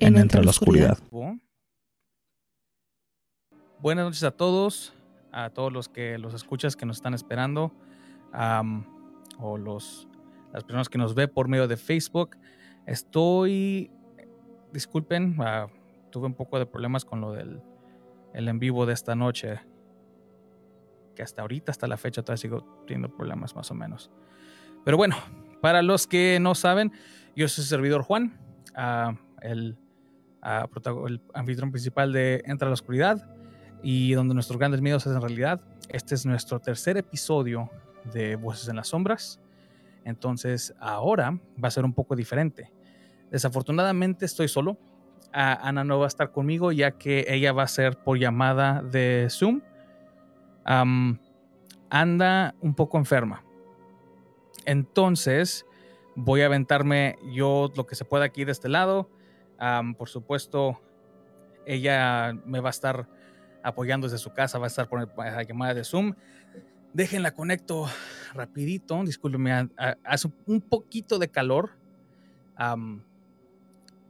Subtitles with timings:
[0.00, 0.98] En Entre la Oscuridad.
[3.80, 4.94] Buenas noches a todos,
[5.30, 7.70] a todos los que los escuchas que nos están esperando,
[9.38, 10.08] o los,
[10.54, 12.38] las personas que nos ve por medio de Facebook.
[12.86, 13.90] Estoy,
[14.72, 15.66] disculpen, ah,
[16.10, 17.60] tuve un poco de problemas con lo del
[18.32, 19.60] el en vivo de esta noche,
[21.14, 24.10] que hasta ahorita, hasta la fecha, todavía sigo teniendo problemas más o menos.
[24.82, 25.16] Pero bueno,
[25.60, 26.90] para los que no saben,
[27.36, 28.40] yo soy servidor Juan,
[28.74, 29.76] ah, el,
[30.42, 33.28] el anfitrión principal de Entra a la Oscuridad
[33.82, 35.60] y donde nuestros grandes miedos es en realidad.
[35.88, 37.70] Este es nuestro tercer episodio
[38.12, 39.40] de Voces en las Sombras.
[40.04, 42.72] Entonces ahora va a ser un poco diferente.
[43.30, 44.78] Desafortunadamente estoy solo.
[45.32, 49.28] Ana no va a estar conmigo ya que ella va a ser por llamada de
[49.30, 49.60] Zoom.
[50.64, 53.44] Anda un poco enferma.
[54.64, 55.66] Entonces
[56.16, 59.08] voy a aventarme yo lo que se pueda aquí de este lado.
[59.98, 60.80] Por supuesto,
[61.66, 63.06] ella me va a estar
[63.62, 66.14] apoyando desde su casa, va a estar por la llamada de Zoom.
[66.94, 67.86] Déjenla conecto
[68.34, 71.70] rapidito, discúlpenme, ha- ha- hace un poquito de calor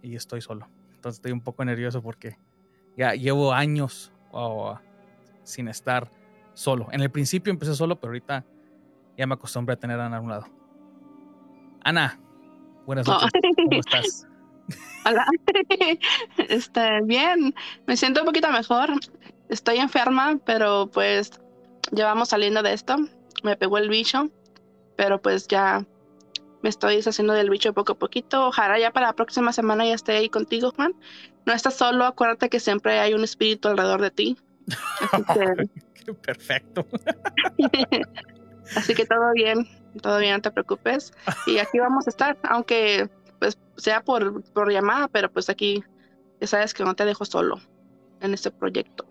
[0.03, 0.69] y estoy solo.
[0.95, 2.37] Entonces estoy un poco nervioso porque
[2.97, 4.78] ya llevo años oh,
[5.43, 6.11] sin estar
[6.55, 6.89] solo.
[6.93, 8.45] En el principio empecé solo, pero ahorita
[9.17, 10.47] ya me acostumbré a tener a Ana a un lado.
[11.83, 12.19] Ana,
[12.87, 13.12] buenas Oh.
[13.12, 13.31] noches.
[13.56, 14.27] ¿Cómo estás?
[15.04, 15.26] Hola.
[16.48, 17.54] Este, bien,
[17.86, 18.90] me siento un poquito mejor.
[19.48, 21.32] Estoy enferma, pero pues
[21.92, 22.97] ya vamos saliendo de esto.
[23.42, 24.30] Me pegó el bicho,
[24.97, 25.84] pero pues ya
[26.62, 28.48] me estoy deshaciendo del bicho poco a poquito.
[28.48, 30.94] Ojalá ya para la próxima semana ya esté ahí contigo, Juan.
[31.47, 34.38] No estás solo, acuérdate que siempre hay un espíritu alrededor de ti.
[36.04, 36.86] Que, Perfecto.
[38.76, 39.69] así que todo bien,
[40.00, 41.12] todo bien, no te preocupes.
[41.47, 43.10] Y aquí vamos a estar, aunque
[43.41, 45.83] pues sea por, por llamada, pero pues aquí
[46.41, 47.59] ya sabes que no te dejo solo
[48.21, 49.05] en este proyecto.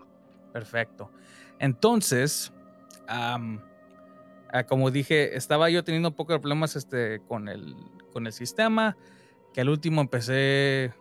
[0.52, 1.10] Perfecto.
[1.58, 2.52] Entonces,
[3.08, 3.38] ah,
[4.68, 7.76] como dije, estaba yo teniendo un poco de problemas este, con, el,
[8.12, 8.96] con el sistema,
[9.52, 10.94] que al último empecé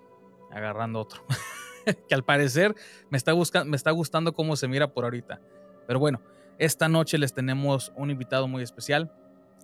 [0.52, 1.24] agarrando otro.
[2.08, 2.76] que al parecer
[3.10, 5.40] me está, busca- me está gustando cómo se mira por ahorita.
[5.88, 6.22] Pero bueno,
[6.58, 9.12] esta noche les tenemos un invitado muy especial.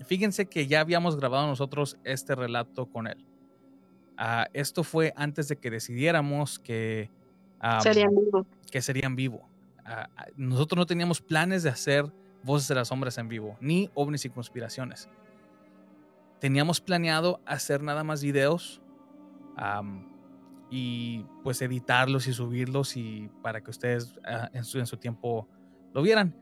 [0.06, 3.26] Fíjense que ya habíamos grabado nosotros este relato con él.
[4.18, 7.10] Ah, esto fue antes de que decidiéramos que...
[7.60, 8.46] am, Sería en vivo.
[8.72, 9.48] que sería en vivo.
[9.86, 12.12] Ah, nosotros no teníamos planes de hacer
[12.44, 15.10] Voces de las Sombras en vivo, ni ovnis y conspiraciones.
[16.40, 18.82] Teníamos planeado hacer nada más videos
[19.58, 20.08] am,
[20.70, 24.14] y pues editarlos y subirlos y para que ustedes
[24.54, 25.48] en, su, en su tiempo
[25.94, 26.36] lo vieran.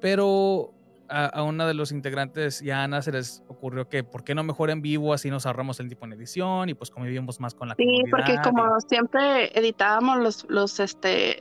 [0.00, 0.74] Pero
[1.08, 4.34] a, a una de los integrantes y a Ana se les ocurrió que por qué
[4.34, 7.54] no mejor en vivo, así nos ahorramos el tiempo en edición y pues convivimos más
[7.54, 11.40] con la Sí, porque comunidad como y- siempre editábamos los, los, este,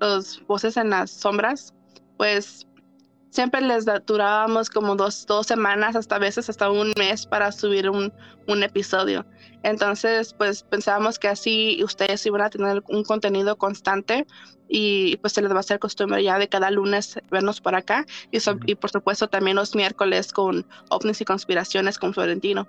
[0.00, 1.74] los voces en las sombras,
[2.16, 2.66] pues
[3.30, 7.52] siempre les da- durábamos como dos, dos semanas, hasta a veces hasta un mes para
[7.52, 8.12] subir un,
[8.46, 9.26] un episodio.
[9.62, 14.26] Entonces, pues pensábamos que así ustedes iban a tener un contenido constante
[14.68, 18.04] y pues se les va a hacer costumbre ya de cada lunes vernos por acá
[18.30, 22.66] y, so- y por supuesto también los miércoles con ovnis y conspiraciones con Florentino.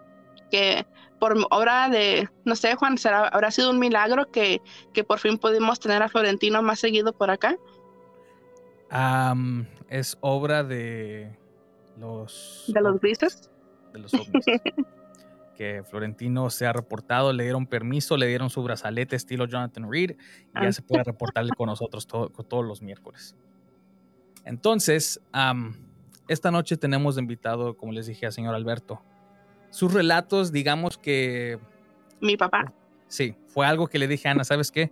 [0.52, 0.86] Que
[1.20, 4.62] por obra de, no sé, Juan, será, habrá sido un milagro que,
[4.94, 7.58] que por fin pudimos tener a Florentino más seguido por acá.
[9.90, 11.36] Es obra de
[12.00, 13.50] los De los grises.
[13.94, 14.46] de los ovnis.
[15.56, 20.12] que Florentino se ha reportado, le dieron permiso, le dieron su brazalete estilo Jonathan Reed
[20.12, 23.36] y ya se puede reportarle con nosotros to- con todos los miércoles.
[24.46, 25.20] Entonces,
[26.28, 29.02] esta noche tenemos de invitado, como les dije, al señor Alberto.
[29.72, 31.60] Sus relatos, digamos que
[32.22, 32.72] Mi papá.
[33.08, 34.92] Sí, fue algo que le dije a Ana, ¿sabes qué?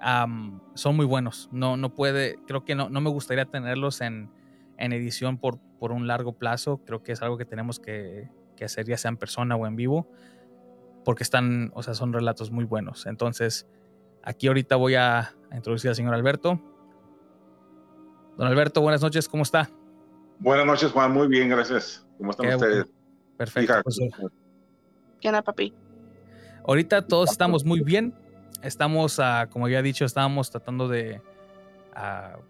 [0.00, 1.48] Son muy buenos.
[1.52, 4.30] No, no puede, creo que no, no me gustaría tenerlos en,
[4.76, 6.82] en edición por, por un largo plazo.
[6.84, 9.76] Creo que es algo que tenemos que, que hacer, ya sea en persona o en
[9.76, 10.10] vivo,
[11.04, 13.06] porque están, o sea, son relatos muy buenos.
[13.06, 13.66] Entonces,
[14.22, 16.60] aquí ahorita voy a, introducir al señor Alberto.
[18.36, 19.70] Don Alberto, buenas noches, ¿cómo está?
[20.38, 21.12] Buenas noches, Juan.
[21.12, 22.06] Muy bien, gracias.
[22.18, 22.84] ¿Cómo están Qué ustedes?
[22.84, 22.98] bueno.
[23.36, 23.74] Perfecto.
[23.82, 23.98] Pues,
[25.20, 25.74] ¿Qué onda, papi?
[26.66, 28.14] ahorita todos estamos muy bien.
[28.62, 31.20] Estamos, uh, como ya he dicho, estábamos tratando de
[31.96, 32.40] uh,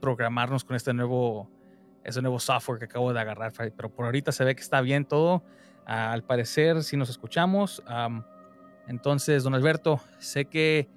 [0.00, 1.48] programarnos con este nuevo,
[2.02, 5.04] ese nuevo software que acabo de agarrar, pero por ahorita se ve que está bien
[5.04, 5.36] todo.
[5.86, 7.82] Uh, al parecer, si nos escuchamos.
[7.88, 8.22] Um,
[8.86, 10.88] entonces, don Alberto, sé que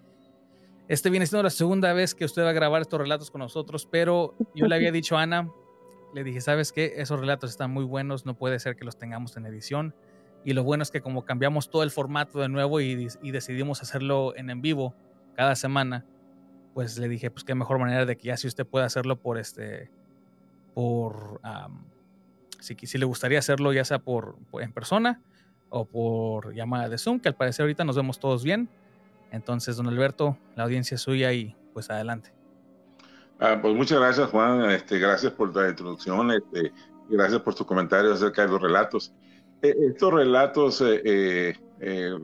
[0.87, 3.85] este viene siendo la segunda vez que usted va a grabar estos relatos con nosotros,
[3.89, 5.49] pero yo le había dicho a Ana,
[6.13, 6.93] le dije, ¿sabes qué?
[6.97, 9.93] Esos relatos están muy buenos, no puede ser que los tengamos en edición.
[10.43, 14.33] Y lo bueno es que como cambiamos todo el formato de nuevo y, decidimos hacerlo
[14.35, 14.95] en en vivo
[15.35, 16.05] cada semana,
[16.73, 19.37] pues le dije, pues qué mejor manera de que ya si usted puede hacerlo por
[19.37, 19.89] este,
[20.73, 21.83] por, um,
[22.59, 25.21] si, si, le gustaría hacerlo ya sea por, por, en persona
[25.69, 28.69] o por llamada de Zoom, que al parecer ahorita nos vemos todos bien.
[29.31, 32.31] Entonces, don Alberto, la audiencia es suya y pues adelante.
[33.39, 34.69] Ah, pues muchas gracias, Juan.
[34.71, 36.31] Este, gracias por la introducción.
[36.31, 36.71] Este,
[37.09, 39.13] gracias por tus comentarios acerca de los relatos.
[39.61, 42.15] Eh, estos relatos eh, eh,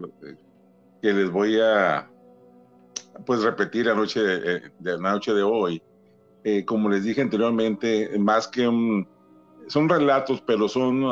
[1.02, 2.10] que les voy a
[3.26, 5.82] pues repetir la noche de, de la noche de hoy,
[6.66, 9.08] como les dije anteriormente, más que un,
[9.68, 11.04] son relatos, pero son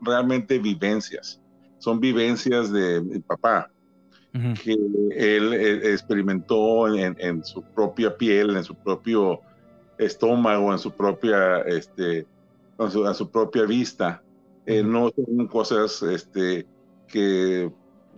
[0.00, 1.40] realmente vivencias.
[1.78, 3.70] Son vivencias de mi papá
[4.32, 9.40] que él, él experimentó en, en, su propia piel, en su propio
[9.98, 12.26] estómago, en su propia, este,
[12.78, 14.23] a su, a su propia vista.
[14.66, 16.66] Eh, no son cosas este,
[17.08, 17.70] que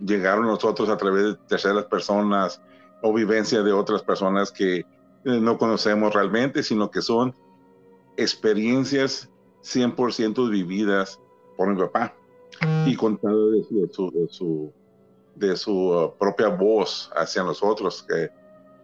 [0.04, 2.62] llegaron a nosotros a través de terceras personas
[3.02, 4.84] o vivencia de otras personas que eh,
[5.24, 7.34] no conocemos realmente, sino que son
[8.16, 9.30] experiencias
[9.62, 11.20] 100% vividas
[11.56, 12.14] por mi papá.
[12.86, 14.72] Y contadas de su, de su, de su
[15.36, 18.30] de su uh, propia voz hacia nosotros, que, eh,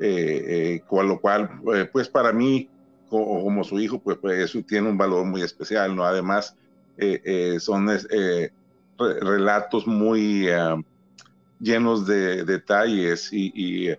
[0.01, 2.69] eh, con lo cual, eh, pues para mí,
[3.09, 6.05] como, como, su hijo, pues, pues, eso tiene un valor muy especial, ¿no?
[6.05, 6.57] Además,
[7.59, 7.89] son
[8.99, 10.49] relatos muy
[11.61, 13.91] llenos de detalles y,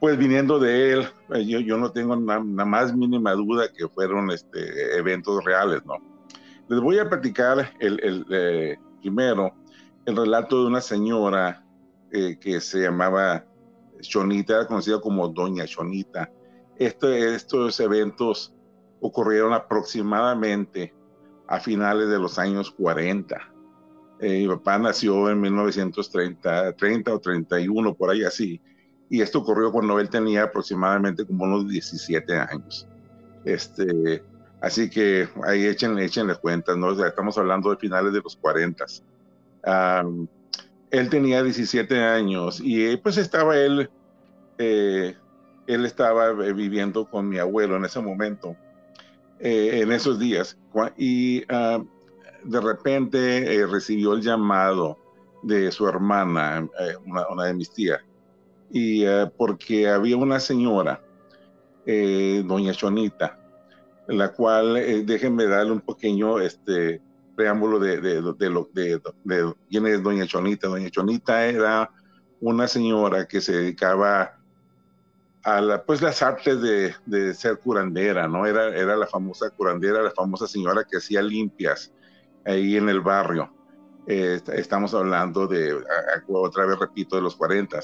[0.00, 1.08] pues viniendo de él,
[1.46, 5.96] yo, yo no tengo la más mínima duda que fueron este, eventos reales, ¿no?
[6.68, 8.26] Les voy a platicar el,
[9.00, 9.54] primero
[10.04, 11.64] el relato de una señora
[12.12, 13.44] eh, que se llamaba
[14.00, 16.30] Chonita, conocida como Doña Chonita.
[16.76, 18.54] Este, estos eventos
[19.00, 20.94] ocurrieron aproximadamente
[21.48, 23.36] a finales de los años 40.
[24.20, 28.60] Eh, mi papá nació en 1930 30 o 31, por ahí así.
[29.10, 32.86] Y esto ocurrió cuando él tenía aproximadamente como unos 17 años.
[33.44, 34.22] Este,
[34.60, 36.92] así que ahí échenle, échenle cuentas, ¿no?
[37.04, 38.84] estamos hablando de finales de los 40
[40.90, 43.90] él tenía 17 años y pues estaba él,
[44.58, 45.16] eh,
[45.66, 48.56] él estaba eh, viviendo con mi abuelo en ese momento,
[49.40, 50.58] eh, en esos días.
[50.96, 54.98] Y de repente recibió el llamado
[55.42, 56.68] de su hermana,
[57.06, 58.00] una, de mis tías,
[58.70, 59.04] y
[59.36, 61.02] porque había una señora,
[61.84, 63.38] doña Chonita,
[64.06, 67.00] la cual, déjenme darle un pequeño, este,
[67.38, 70.66] preámbulo de, de, de, de, quién es Doña Chonita.
[70.66, 71.88] Doña Chonita era
[72.40, 74.37] una señora que se dedicaba
[75.86, 78.46] pues las artes de, de, ser curandera, ¿no?
[78.46, 81.92] Era, era la famosa curandera, la famosa señora que hacía limpias
[82.44, 83.52] ahí en el barrio.
[84.10, 85.74] Eh, estamos hablando de,
[86.28, 87.80] otra vez repito, de los 40.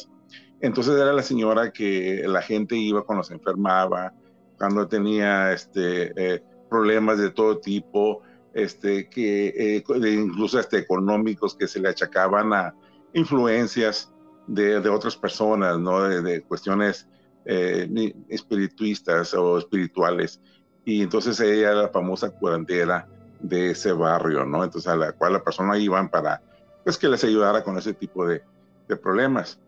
[0.61, 4.13] Entonces era la señora que la gente iba cuando se enfermaba,
[4.57, 8.23] cuando tenía este, eh, problemas de todo tipo,
[8.55, 9.85] este, que eh,
[10.15, 12.75] incluso este, económicos que se le achacaban a
[13.13, 14.11] influencias
[14.47, 16.09] de, de otras personas, ¿no?
[16.09, 17.07] de, cuestiones
[17.45, 20.41] eh, espirituistas o espirituales.
[20.85, 23.07] Y entonces ella era la famosa curandera
[23.41, 24.65] de ese barrio, ¿no?
[24.65, 26.43] Entonces a la cual la persona iban para,
[26.83, 28.43] pues que les ayudara con ese tipo de,
[28.89, 29.59] de problemas.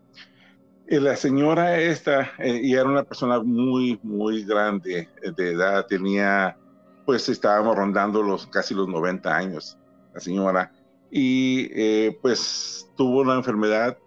[0.89, 6.57] Y la señora esta, eh, y era una persona muy, muy grande de edad, tenía
[7.07, 9.77] pues estábamos rondando los casi los 90 años,
[10.13, 10.73] la señora,
[11.09, 13.97] y eh, pues tuvo una enfermedad,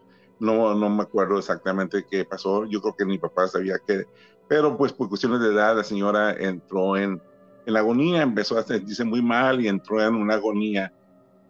[0.40, 4.04] no, no me acuerdo exactamente qué pasó, yo creo que mi papá sabía que,
[4.48, 7.22] pero pues por cuestiones de edad la señora entró en,
[7.66, 10.92] en agonía, empezó a sentirse muy mal y entró en una agonía,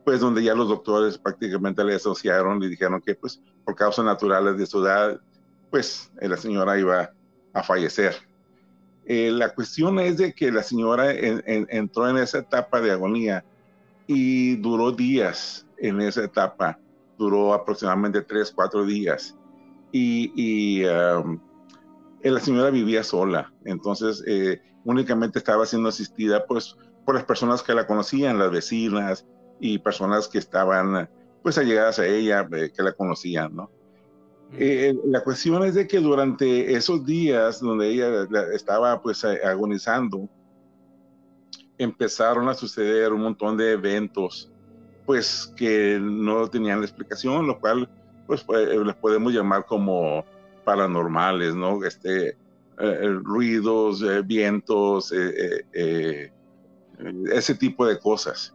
[0.05, 4.59] pues donde ya los doctores prácticamente le asociaron, le dijeron que pues por causas naturales
[4.59, 5.21] de su edad,
[5.71, 7.11] pues la señora iba
[7.53, 8.17] a fallecer.
[9.07, 13.45] Eh, la cuestión es de que la señora entró en esa etapa de agonía
[14.07, 16.79] y duró días en esa etapa,
[17.21, 19.37] duró aproximadamente tres, cuatro días.
[19.93, 21.39] Y, um,
[22.23, 27.63] eh, la señora vivía sola, entonces eh, únicamente estaba siendo asistida pues, por las personas
[27.63, 29.27] que la conocían, las vecinas
[29.61, 31.09] y personas que estaban
[31.43, 33.71] pues allegadas a ella, eh, que la conocían, ¿no?
[34.53, 40.29] Eh, la cuestión es de que durante esos días donde ella estaba pues agonizando,
[41.79, 44.51] empezaron a suceder un montón de eventos
[45.11, 47.91] pues que no tenían explicación, lo cual
[48.29, 50.25] pues les podemos llamar como
[50.65, 51.85] paranormales, ¿no?
[51.85, 52.37] Este,
[53.25, 55.13] ruidos, vientos,
[57.33, 58.55] ese tipo de cosas.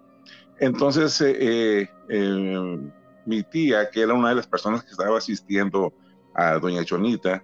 [0.61, 2.89] Entonces, eh, eh,
[3.25, 5.91] mi tía, que era una de las personas que estaba asistiendo
[6.33, 7.43] a doña Chonita,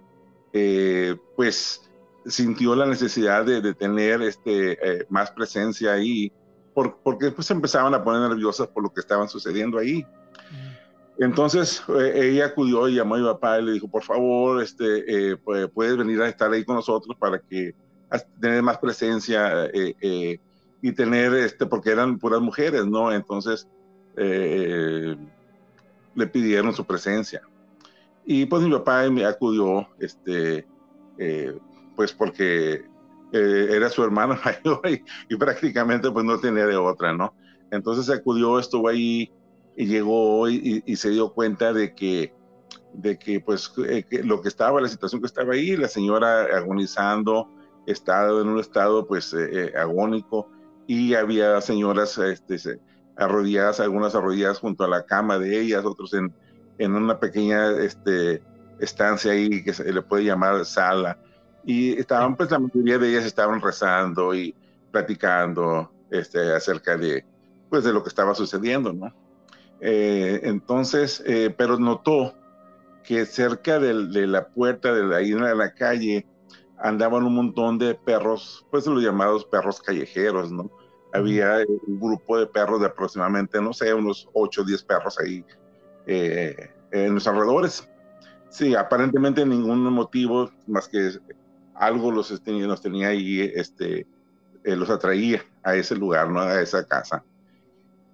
[0.54, 1.90] eh, pues
[2.24, 6.32] sintió la necesidad de, tener este, más presencia ahí,
[6.74, 10.06] porque después empezaban a poner nerviosas por lo que estaban sucediendo ahí.
[11.18, 11.82] Entonces
[12.14, 15.36] ella acudió y llamó a mi papá y le dijo, por favor, este,
[15.74, 17.74] puedes venir a estar ahí con nosotros para que
[18.40, 19.70] tener más presencia
[20.82, 23.12] y tener, este, porque eran puras mujeres, ¿no?
[23.12, 23.68] Entonces
[24.16, 25.16] eh,
[26.14, 27.40] le pidieron su presencia.
[28.24, 30.66] Y pues mi papá me acudió, este,
[31.18, 31.56] eh,
[31.96, 32.84] pues porque
[33.32, 34.80] eh, era su hermano mayor
[35.28, 37.34] y, prácticamente pues no tenía de otra, ¿no?
[37.70, 39.32] Entonces acudió, estuvo ahí
[39.76, 42.34] y llegó y, y se dio cuenta de que,
[42.92, 43.72] de que pues
[44.24, 47.48] lo que estaba, la situación que estaba ahí, la señora agonizando,
[47.86, 49.34] estaba en un estado pues
[49.74, 50.50] agónico,
[50.86, 52.80] y había señoras este,
[53.16, 56.34] arrodilladas, algunas arrodilladas junto a la cama de ellas, otros en,
[56.78, 58.42] en una pequeña este,
[58.80, 61.18] estancia ahí que se le puede llamar sala.
[61.64, 64.54] Y estaban, pues la mayoría de ellas estaban rezando y
[64.90, 67.24] platicando este, acerca de,
[67.70, 69.14] pues, de lo que estaba sucediendo, ¿no?
[69.80, 72.34] Eh, entonces, eh, pero notó
[73.04, 76.26] que cerca de, de, la puerta de ahí en la calle
[76.78, 80.70] andaban un montón de perros, pues los llamados perros callejeros, ¿no?
[81.12, 85.44] había un grupo de perros de aproximadamente, no sé, unos 8 o 10 perros ahí
[86.06, 87.88] eh, en los alrededores.
[88.48, 91.10] Sí, aparentemente ningún motivo más que
[91.74, 94.06] algo los, los tenía ahí, este,
[94.64, 96.40] eh, los atraía a ese lugar, ¿no?
[96.40, 97.24] a esa casa.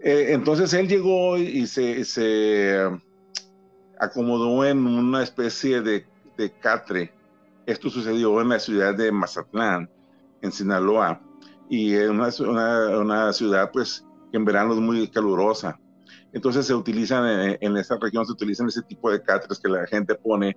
[0.00, 2.88] Eh, entonces él llegó y se, se,
[3.98, 7.12] acomodó en una especie de, de catre.
[7.66, 9.90] Esto sucedió en la ciudad de Mazatlán,
[10.40, 11.20] en Sinaloa
[11.68, 15.78] y es una, una, una, ciudad pues que en verano es muy calurosa.
[16.32, 19.86] Entonces se utilizan en, en, esta región, se utilizan ese tipo de catres que la
[19.86, 20.56] gente pone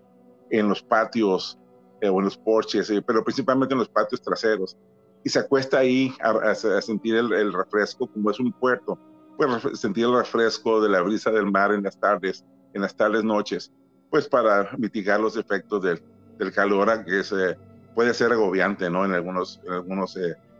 [0.50, 1.58] en los patios
[2.02, 4.78] eh, o en los porches, eh, pero principalmente en los patios traseros.
[5.24, 8.98] Y se acuesta ahí a, a, sentir el, el, refresco, como es un puerto,
[9.38, 12.44] pues sentir el refresco de la brisa del mar en las tardes,
[12.74, 13.72] en las tardes noches,
[14.10, 16.02] pues para mitigar los efectos del,
[16.38, 17.58] del calor, que es, eh,
[17.94, 19.06] puede ser agobiante, ¿no?
[19.06, 20.18] En algunos, en algunos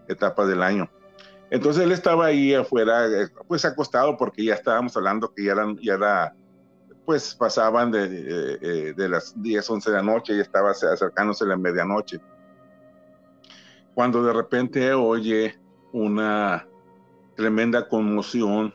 [0.08, 0.90] etapas del año.
[1.52, 5.78] Entonces él estaba ahí afuera, eh, pues acostado, porque ya estábamos hablando que ya eran,
[5.80, 6.34] ya era,
[7.06, 11.58] pues pasaban de, de, de, las 10, 11 de la noche y estaba acercándose la
[11.58, 12.20] medianoche.
[13.94, 15.60] Cuando de repente oye
[15.92, 16.68] una
[17.36, 18.74] tremenda conmoción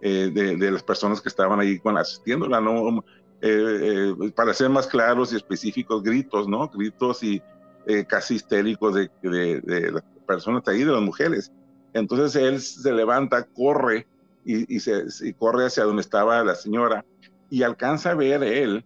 [0.00, 3.04] eh, de, de, las personas que estaban ahí con, asistiéndola, ¿no?
[3.44, 6.68] Eh, eh, para ser más claros y específicos, gritos, ¿no?
[6.68, 7.42] Gritos y
[7.86, 11.52] eh, casi histéricos de, de, personas ahí, de las mujeres.
[11.92, 14.06] Entonces él se levanta, corre
[14.44, 17.04] y se y corre hacia donde estaba la señora
[17.52, 18.82] y alcanza a ver él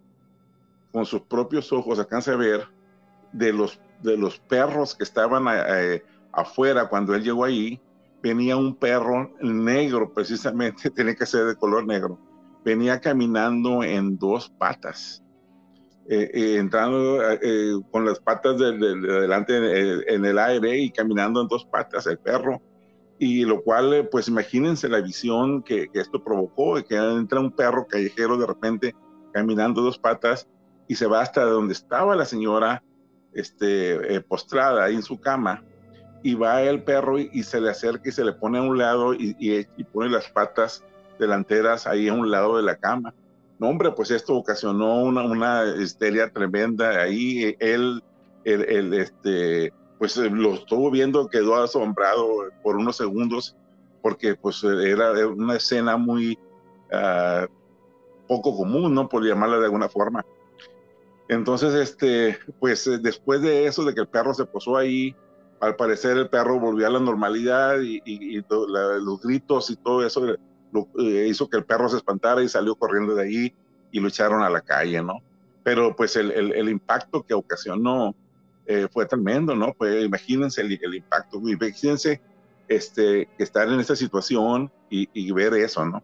[0.90, 2.66] con sus propios ojos, alcanza a ver
[3.30, 7.80] de los, de los perros que estaban eh, afuera cuando él llegó ahí,
[8.20, 12.18] venía un perro negro, precisamente, tiene que ser de color negro,
[12.64, 15.22] venía caminando en dos patas
[16.08, 20.76] eh, eh, entrando eh, con las patas de, de, de adelante en, en, el aire
[20.76, 22.60] y caminando en dos patas el perro.
[23.18, 27.50] Y lo cual, eh, pues imagínense la visión que, que, esto provocó, que entra un
[27.50, 28.94] perro callejero de repente
[29.32, 30.48] caminando dos patas
[30.88, 32.82] y se va hasta donde estaba la señora
[33.32, 35.64] este, eh, postrada ahí en su cama.
[36.22, 39.14] Y va el perro y, se le acerca y se le pone a un lado
[39.14, 40.84] y, y pone las patas
[41.18, 43.14] delanteras ahí a un lado de la cama
[43.58, 47.00] no, hombre, pues esto ocasionó una, una histeria tremenda.
[47.00, 48.02] Ahí él,
[48.44, 52.28] el, el, este, pues eh, lo estuvo viendo, quedó asombrado
[52.62, 53.56] por unos segundos,
[54.02, 56.38] porque pues era una escena muy
[56.92, 57.46] uh,
[58.28, 59.08] poco común, ¿no?
[59.08, 60.24] Por llamarla de alguna forma.
[61.28, 65.16] Entonces, este, pues eh, después de eso, de que el perro se posó ahí,
[65.60, 71.26] al parecer el perro volvió a la normalidad y, los gritos y todo eso eh,
[71.28, 73.54] hizo que el perro se espantara y salió corriendo de ahí
[73.90, 75.22] y lo echaron a la calle, ¿no?
[75.64, 78.14] Pero pues el impacto que ocasionó
[78.66, 79.72] eh, fue tremendo, ¿no?
[79.72, 82.20] Pues imagínense el, el, impacto, imagínense
[82.68, 86.02] este, estar en esta situación y, y ver eso, ¿no?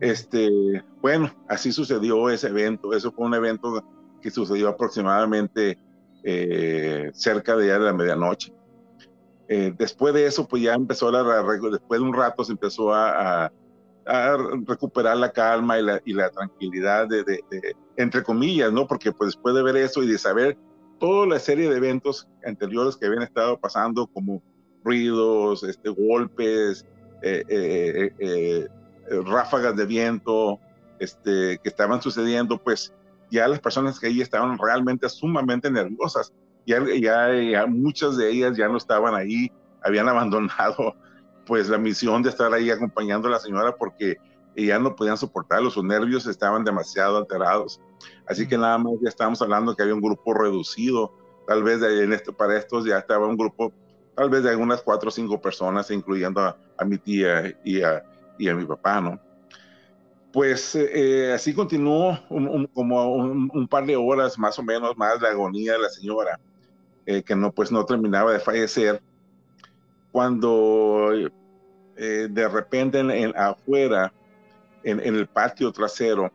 [0.00, 0.50] Este,
[1.00, 2.92] bueno, así sucedió ese evento.
[2.92, 3.82] Eso fue un evento
[4.20, 5.78] que sucedió aproximadamente
[6.22, 8.52] eh, cerca de, la medianoche.
[9.48, 11.22] Eh, después de eso, pues ya empezó la,
[11.70, 13.50] después de un rato se empezó a,
[14.66, 17.40] recuperar la calma y la, tranquilidad de,
[17.96, 18.86] entre comillas, ¿no?
[18.86, 20.56] Porque pues después de ver eso y de saber
[20.98, 24.42] toda la serie de eventos anteriores que habían estado pasando, como
[24.84, 26.86] ruidos, este, golpes,
[27.22, 28.68] eh,
[29.24, 30.60] ráfagas de viento,
[30.98, 32.92] este, que estaban sucediendo, pues
[33.30, 36.32] ya las personas que ahí estaban realmente sumamente nerviosas.
[36.66, 39.50] Ya, ya, muchas de ellas ya no estaban ahí,
[39.82, 40.94] habían abandonado
[41.46, 44.16] pues la misión de estar ahí acompañando a la señora porque
[44.56, 47.80] ya no podían soportarlo, sus nervios estaban demasiado alterados.
[48.26, 51.12] Así que nada más ya estábamos hablando que había un grupo reducido,
[51.46, 53.72] tal vez en este, para estos ya estaba un grupo,
[54.14, 58.04] tal vez de algunas cuatro o cinco personas, incluyendo a, a mi tía y a,
[58.38, 59.20] y a mi papá, ¿no?
[60.36, 62.18] pues eh, así continuó
[62.74, 66.38] como un, par de horas más o menos más la agonía de la señora,
[67.06, 69.00] eh, que no, pues no terminaba de fallecer,
[70.12, 71.10] cuando
[71.96, 74.12] eh, de repente en, afuera,
[74.84, 76.30] en, el patio trasero,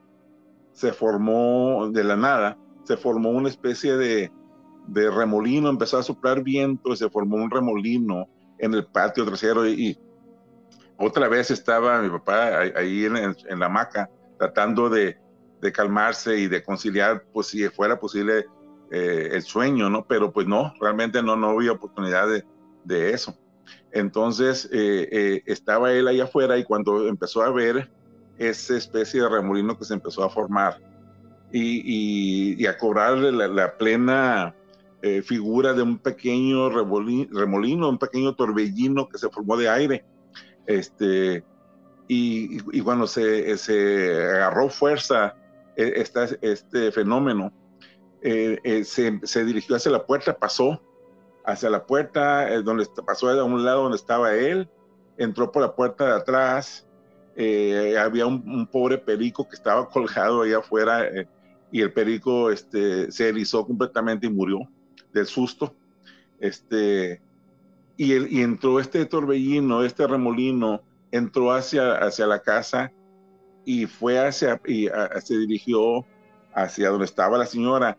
[0.74, 4.32] se formó de la nada, se formó una especie de,
[4.88, 9.98] de remolino, empezó a soplar viento, se formó un remolino en el patio trasero y
[10.98, 15.18] otra vez estaba mi papá ahí en, la hamaca tratando de,
[15.74, 18.46] calmarse y de conciliar, pues si fuera posible
[18.92, 20.06] eh, el sueño, ¿no?
[20.08, 22.28] Pero pues no, realmente no, no había oportunidad
[22.84, 23.38] de, eso.
[23.92, 27.92] Entonces eh, eh, estaba él ahí afuera y cuando empezó a ver
[28.50, 30.80] esa especie de remolino que se empezó a formar
[31.52, 34.56] y, a cobrar la, plena
[35.24, 40.06] figura de un pequeño remolino, un pequeño torbellino que se formó de aire
[40.66, 41.44] este,
[42.08, 45.36] y, cuando se, se, agarró fuerza
[45.76, 46.06] e,
[46.42, 47.54] este fenómeno,
[48.22, 50.82] eh, eh, se, se, dirigió hacia la puerta, pasó
[51.46, 54.70] hacia la puerta, eh, donde pasó a un lado donde estaba él,
[55.18, 56.88] entró por la puerta de atrás,
[58.00, 61.08] había un, pobre perico que estaba colgado ahí afuera
[61.72, 64.60] y el perico este, se erizó completamente y murió
[65.14, 65.74] del susto.
[66.40, 67.22] Este,
[67.98, 72.92] y, entró este torbellino, este remolino, entró hacia, hacia la casa
[73.64, 74.90] y fue hacia, y
[75.24, 76.06] se dirigió
[76.54, 77.98] hacia donde estaba la señora.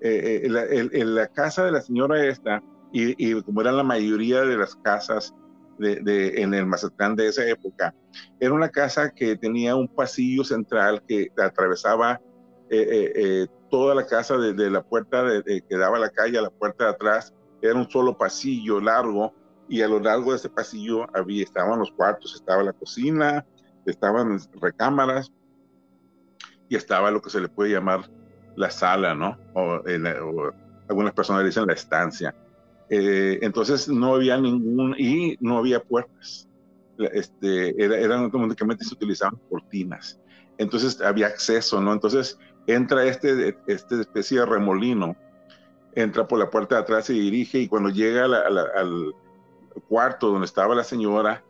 [0.00, 4.74] Eh, eh, la, casa de la señora esta, y, como eran la mayoría de las
[4.76, 5.34] casas
[5.78, 7.94] de, en el Mazatlán de esa época,
[8.40, 12.20] era una casa que tenía un pasillo central que atravesaba
[12.70, 16.50] eh, toda la casa desde la puerta de, que daba a la calle a la
[16.50, 17.34] puerta de atrás.
[17.60, 19.34] Era un solo pasillo largo
[19.68, 23.44] y a lo largo de ese pasillo había, estaban los cuartos, estaba la cocina,
[23.86, 25.32] estaban recámaras
[26.68, 28.10] y estaba lo que se le puede llamar
[28.56, 29.36] la sala, ¿no?
[29.54, 29.80] O,
[30.88, 32.34] algunas personas dicen la estancia.
[32.90, 36.48] Eh, entonces no había ningún, y no había puertas.
[36.98, 40.20] Este, era, eran únicamente se utilizaban cortinas.
[40.58, 41.92] Entonces había acceso, ¿no?
[41.92, 45.16] Entonces entra este, este especie de remolino,
[45.94, 49.14] entra por la puerta de atrás, y dirige y cuando llega al,
[49.88, 51.44] cuarto donde estaba la señora,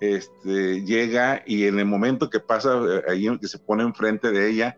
[0.00, 4.50] este, llega y en el momento que pasa eh, ahí, que se pone enfrente de
[4.50, 4.76] ella,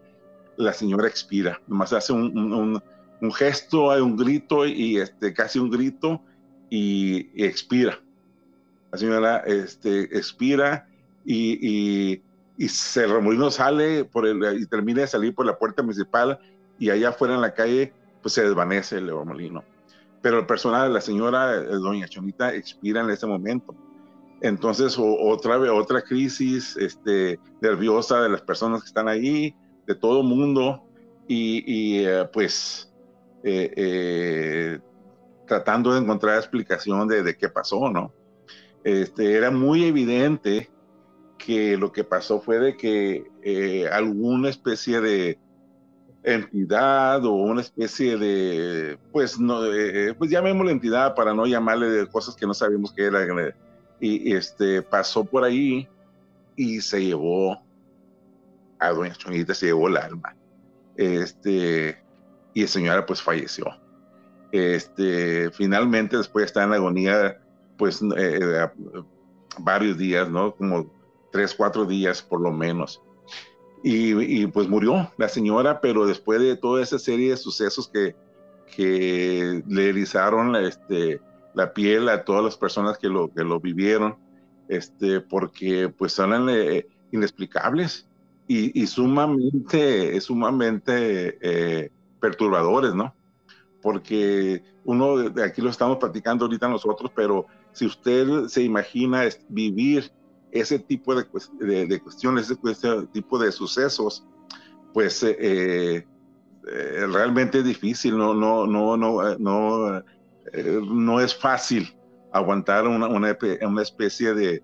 [0.56, 1.60] la señora expira.
[1.66, 2.82] Nomás hace un, un,
[3.30, 6.20] gesto, hay un grito y este, casi un grito
[6.70, 8.00] y, expira.
[8.90, 10.88] La señora este, expira
[11.24, 12.22] y, y,
[12.56, 16.38] y se remolino sale por el, y termina de salir por la puerta municipal
[16.78, 19.62] y allá afuera en la calle pues se desvanece el remolino
[20.22, 23.74] pero el personal, la señora doña Chonita expira en ese momento.
[24.40, 29.54] Entonces, otra otra, otra crisis este, nerviosa de las personas que están ahí,
[29.86, 30.84] de todo mundo,
[31.28, 32.91] y, eh, pues
[33.42, 34.78] eh,
[35.46, 38.12] tratando de encontrar explicación de, qué pasó, ¿no?
[38.84, 40.70] Este, era muy evidente
[41.38, 45.38] que lo que pasó fue de que alguna especie de,
[46.22, 52.06] entidad o una especie de, pues, no, eh, pues llamémosle entidad para no llamarle de
[52.06, 53.20] cosas que no sabíamos que era.
[54.00, 55.88] Y, este, pasó por ahí
[56.56, 57.62] y se llevó
[58.78, 60.36] a Doña Chonita, se llevó el alma.
[60.96, 62.01] Este,
[62.54, 63.66] y la señora pues falleció.
[64.52, 67.40] Este, finalmente después de estar en agonía,
[67.78, 68.68] pues eh,
[69.58, 70.54] varios días, ¿no?
[70.54, 70.92] Como
[71.30, 73.02] tres, cuatro días por lo menos.
[73.84, 78.14] Y, pues murió la señora, pero después de toda esa serie de sucesos que,
[78.76, 81.20] que le erizaron este,
[81.54, 84.16] la piel a todas las personas que lo, que lo vivieron,
[84.68, 88.06] este, porque pues son eh, inexplicables.
[88.46, 91.90] y, sumamente, sumamente eh,
[92.22, 93.14] perturbadores, ¿no?
[93.82, 100.10] Porque uno, de aquí lo estamos platicando ahorita nosotros, pero si usted se imagina vivir
[100.52, 104.24] ese tipo de, cuestiones, ese, tipo de sucesos,
[104.94, 106.06] pues eh,
[106.68, 110.02] eh, realmente es difícil, no, no, no, no, no,
[110.54, 111.92] no es fácil
[112.32, 113.30] aguantar una,
[113.82, 114.62] especie de,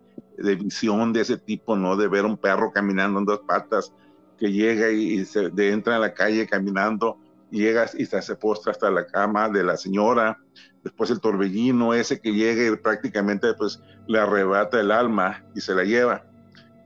[0.57, 1.97] visión de ese tipo, ¿no?
[1.97, 3.93] De ver un perro caminando en dos patas
[4.39, 7.19] que llega y, se entra en la calle caminando,
[7.51, 10.39] y llega y se, postra hasta la cama de la señora,
[10.83, 15.75] después el torbellino ese que llega y prácticamente pues le arrebata el alma y se
[15.75, 16.25] la lleva,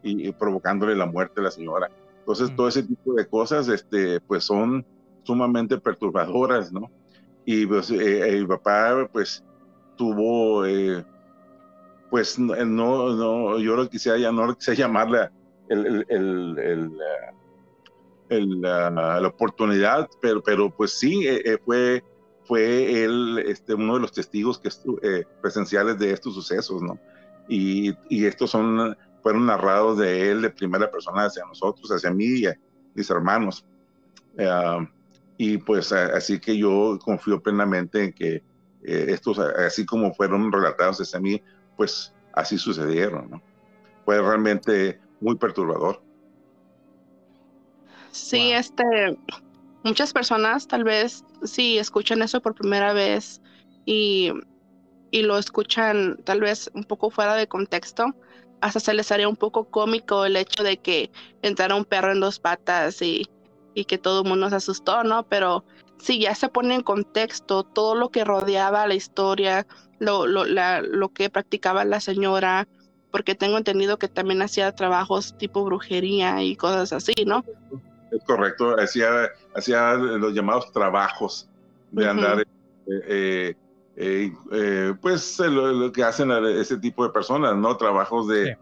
[0.02, 1.90] y, provocándole la muerte a la señora.
[2.20, 4.86] Entonces, todo ese tipo de cosas, este, pues son
[5.24, 6.90] sumamente perturbadoras, ¿no?
[7.44, 9.44] Y pues eh, el papá, pues,
[9.96, 11.04] tuvo, eh,
[12.10, 14.86] pues no, no, yo lo quisiera, ya no lo quisiera
[15.68, 16.92] el, el, el,
[18.40, 22.04] la, oportunidad, pero, pero pues sí, eh, eh, fue,
[22.44, 24.70] fue él este, uno de los testigos que
[25.40, 26.98] presenciales de estos sucesos, ¿no?
[27.48, 32.26] Y, y, estos son, fueron narrados de él de primera persona hacia nosotros, hacia mí
[32.26, 32.58] y a
[32.94, 33.64] mis hermanos.
[35.36, 38.42] y pues así que yo confío plenamente en que
[38.84, 41.40] eh, estos, así como fueron relatados desde mí,
[41.76, 43.42] pues así sucedieron, ¿no?
[44.04, 46.01] Fue realmente muy perturbador.
[48.12, 49.18] Sí, este,
[49.82, 53.40] muchas personas tal vez sí escuchan eso por primera vez
[53.86, 54.32] y,
[55.10, 58.14] y lo escuchan tal vez un poco fuera de contexto,
[58.60, 61.10] hasta se les haría un poco cómico el hecho de que
[61.42, 63.26] entrara un perro en dos patas y,
[63.74, 65.24] y que todo el mundo se asustó, ¿no?
[65.24, 65.64] Pero
[65.98, 69.66] si ya se pone en contexto todo lo que rodeaba la historia,
[69.98, 72.68] lo, lo, la, lo que practicaba la señora,
[73.10, 77.44] porque tengo entendido que también hacía trabajos tipo brujería y cosas así, ¿no?
[78.12, 81.48] Es correcto, hacía, hacía los llamados trabajos
[81.90, 82.40] de andar,
[82.86, 83.54] eh,
[83.96, 87.76] eh, eh, pues lo, que hacen ese tipo de personas, ¿no?
[87.76, 88.56] Trabajos de...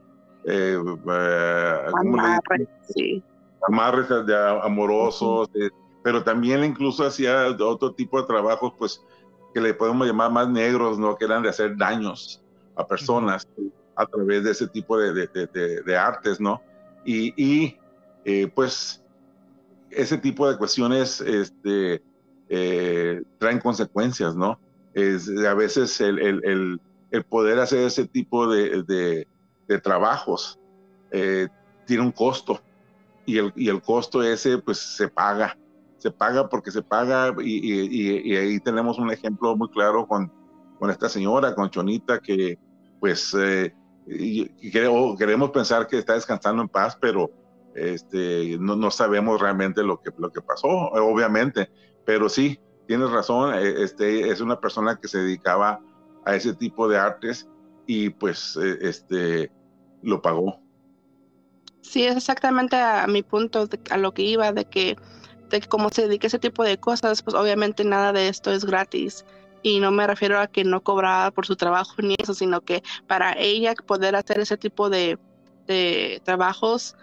[1.95, 3.23] Amarres, sí.
[3.69, 5.51] Amarres de amorosos,
[6.03, 9.03] pero también incluso hacía otro tipo de trabajos, pues,
[9.53, 11.17] que le podemos llamar más negros, ¿no?
[11.17, 12.43] Que eran de hacer daños
[12.77, 13.47] a personas
[13.97, 16.63] a través de ese tipo de, de, de, artes, ¿no?
[17.05, 17.79] Y, y
[18.25, 19.03] eh, pues,
[19.91, 22.03] ese tipo de cuestiones este,
[22.49, 24.59] eh, traen consecuencias, ¿no?
[24.95, 29.27] Es, a veces el, el, el, poder hacer ese tipo de,
[29.83, 30.59] trabajos
[31.13, 31.49] eh,
[31.87, 32.61] tiene un costo
[33.25, 35.57] y el, y el costo ese, pues, se paga
[36.01, 40.33] se paga porque se paga y, ahí tenemos un ejemplo muy claro con,
[40.79, 42.59] con esta señora, con Chonita, que
[42.99, 43.75] pues eh,
[44.73, 47.31] queremos pensar que está descansando en paz, pero
[47.75, 51.71] este, no, sabemos realmente lo que, lo que pasó, obviamente,
[52.05, 55.81] pero sí, tienes razón, e, este, es una persona que se dedicaba
[56.25, 57.49] a ese tipo de artes
[57.87, 59.53] y pues e, este,
[60.03, 60.61] lo pagó.
[61.83, 64.97] Sí, es exactamente a mi punto, a lo que iba, de que
[65.51, 68.65] de cómo se dedica a ese tipo de cosas, pues obviamente nada de esto es
[68.65, 69.25] gratis.
[69.63, 72.83] Y no me refiero a que no cobraba por su trabajo ni eso, sino que
[73.07, 75.19] para ella poder hacer ese tipo de,
[75.67, 76.97] de trabajos,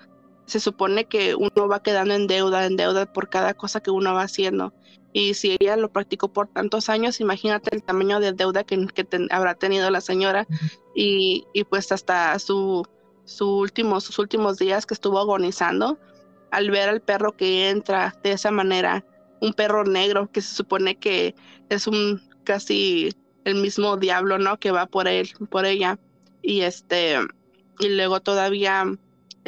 [0.47, 4.13] se supone que uno va quedando en deuda, en deuda por cada cosa que uno
[4.13, 4.73] va haciendo.
[5.11, 9.05] Y si ella lo practicó por tantos años, imagínate el tamaño de deuda que, que
[9.29, 10.47] habrá tenido la señora.
[10.95, 12.87] Y, y pues hasta su,
[13.25, 15.99] su último, sus últimos días que estuvo agonizando,
[16.51, 19.03] al ver al perro que entra de esa manera,
[19.41, 21.35] un perro negro que se supone que
[21.69, 24.57] es un casi el mismo diablo, ¿no?
[24.59, 25.99] Que va por él, por ella.
[26.41, 27.17] Y este,
[27.79, 28.85] y luego todavía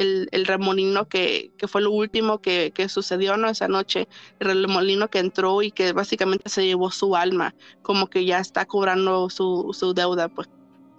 [0.00, 3.50] el, el remolino que, que, fue lo último que, que, sucedió, ¿no?
[3.50, 4.08] Esa noche,
[4.38, 8.64] el remolino que entró y que básicamente se llevó su alma, como que ya está
[8.64, 10.48] cobrando su, su deuda, pues,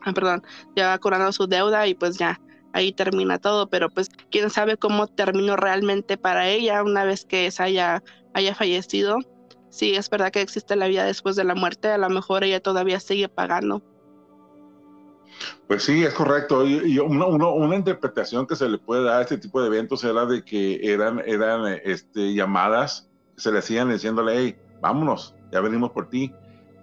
[0.03, 0.43] ah, perdón,
[0.75, 2.39] ya va cobrando su deuda y pues ya
[2.73, 7.51] ahí termina todo, pero pues quién sabe cómo terminó realmente para ella una vez que
[7.57, 9.17] haya, haya fallecido.
[9.69, 12.59] Sí, es verdad que existe la vida después de la muerte, a lo mejor ella
[12.61, 13.81] todavía sigue pagando.
[15.67, 16.65] Pues sí, es correcto.
[16.65, 20.43] Y, una, interpretación que se le puede dar a este tipo de eventos era de
[20.43, 21.21] que eran,
[21.83, 26.33] este, llamadas que se le hacían diciéndole, hey, vámonos, ya venimos por ti.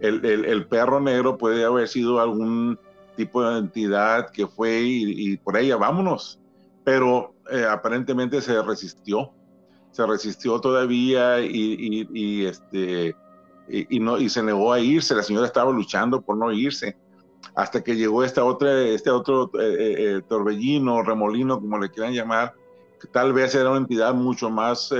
[0.01, 2.79] El, perro negro puede haber sido algún
[3.17, 6.41] tipo de entidad que fue y, por ella, vámonos.
[6.85, 9.33] Pero eh, aparentemente se resistió,
[9.91, 13.17] se resistió todavía este,
[13.69, 15.15] y se negó a irse.
[15.15, 16.97] La señora estaba luchando por no irse
[17.55, 22.55] hasta que llegó esta otra, este otro eh, eh, torbellino, remolino, como le quieran llamar,
[23.13, 24.93] tal vez era una entidad mucho más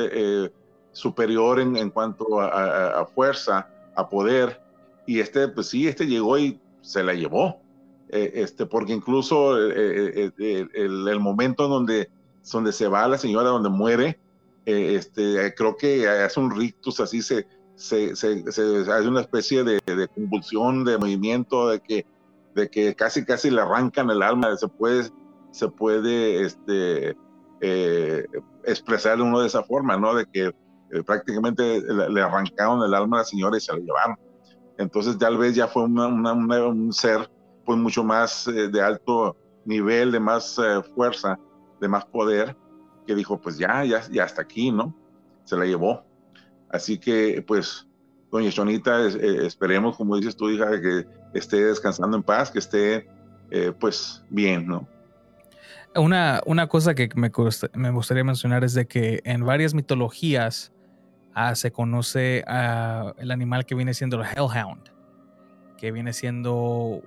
[0.93, 4.61] superior en, en cuanto a, fuerza, a poder,
[5.07, 7.61] y este, pues sí, este llegó y se la llevó,
[8.09, 12.11] este, porque incluso el, el, momento en donde,
[12.53, 14.19] donde se va la señora, donde muere,
[14.65, 17.47] este, creo que hace un rictus así, se,
[17.79, 22.07] se, se, hace una especie de, de, convulsión, de movimiento, de que,
[22.59, 25.09] de que casi casi le arrancan el alma, se puede,
[25.53, 27.17] se puede este,
[27.61, 28.27] eh,
[28.65, 30.15] expresar uno de esa forma, ¿no?
[30.15, 34.17] De que eh, prácticamente le, arrancaron el alma a la señora y se la llevaron.
[34.77, 37.31] Entonces tal vez ya fue un ser
[37.65, 40.61] pues mucho más eh, de alto nivel, de más
[40.95, 41.39] fuerza,
[41.81, 42.57] de más poder,
[43.07, 44.95] que dijo, pues ya, ya, ya hasta aquí, ¿no?
[45.45, 46.05] Se la llevó.
[46.71, 47.87] Así que, pues,
[48.31, 53.09] doña Chonita, esperemos, como dices tú, hija, que esté descansando en paz, que esté,
[53.51, 54.89] eh, pues, bien, ¿no?
[55.95, 57.31] Una, una cosa que me,
[57.75, 60.73] me, gustaría mencionar es de que en varias mitologías
[61.35, 62.45] ah, se conoce
[63.19, 64.91] el animal que viene siendo el Hellhound,
[65.77, 66.55] que viene siendo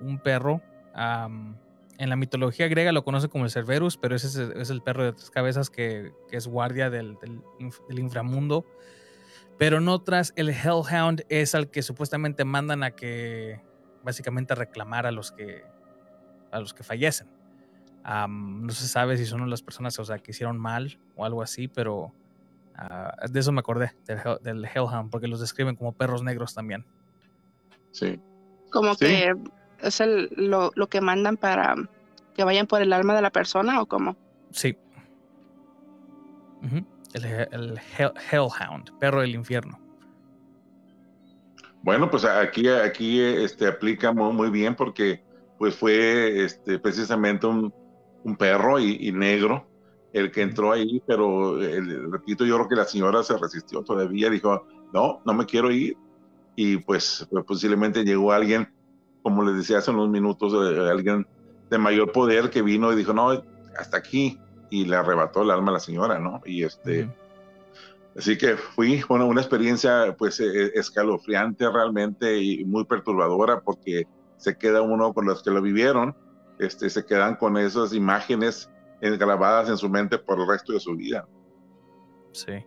[0.00, 0.60] un perro.
[0.94, 5.12] en la mitología griega lo conoce como el Cerberus, pero ese es, el perro de
[5.12, 7.16] tres cabezas que, es guardia del,
[7.88, 8.66] del inframundo
[9.62, 13.60] pero en otras, el Hellhound es al que supuestamente mandan a que
[14.02, 15.64] básicamente reclamar a los que,
[16.50, 17.28] a los que fallecen.
[18.04, 21.68] no se sabe si son las personas o sea, que hicieron mal o algo así,
[21.68, 22.12] pero
[22.76, 23.92] ah, de eso me acordé,
[24.42, 26.84] del, Hellhound, porque los describen como perros negros también.
[27.90, 28.20] Sí.
[28.70, 29.34] Como que
[29.80, 31.74] es el, lo, lo, que mandan para
[32.34, 34.16] que vayan por el alma de la persona o cómo.
[34.50, 34.76] Sí
[37.14, 37.80] el,
[38.30, 39.78] Hellhound, perro del infierno.
[41.82, 45.22] Bueno, pues aquí, aquí este, aplica muy, bien porque
[45.58, 47.72] pues fue este, precisamente un,
[48.38, 49.66] perro y, negro
[50.12, 51.58] el que entró ahí, pero
[52.10, 55.96] repito, yo creo que la señora se resistió todavía, dijo, no, no me quiero ir.
[56.54, 58.72] Y pues, pues posiblemente llegó alguien,
[59.22, 61.26] como les decía hace unos minutos, eh, alguien
[61.70, 63.30] de mayor poder que vino y dijo, no,
[63.76, 64.38] hasta aquí
[64.70, 66.42] y le arrebató el alma a la señora, ¿no?
[66.44, 67.10] Y este,
[68.16, 74.06] así que fui, bueno, una experiencia pues e, e, escalofriante realmente y muy perturbadora porque
[74.36, 76.16] se queda uno con los que lo vivieron,
[76.58, 78.70] este, se quedan con esas imágenes
[79.00, 81.26] grabadas en su mente por el resto de su vida.
[82.32, 82.64] Sí.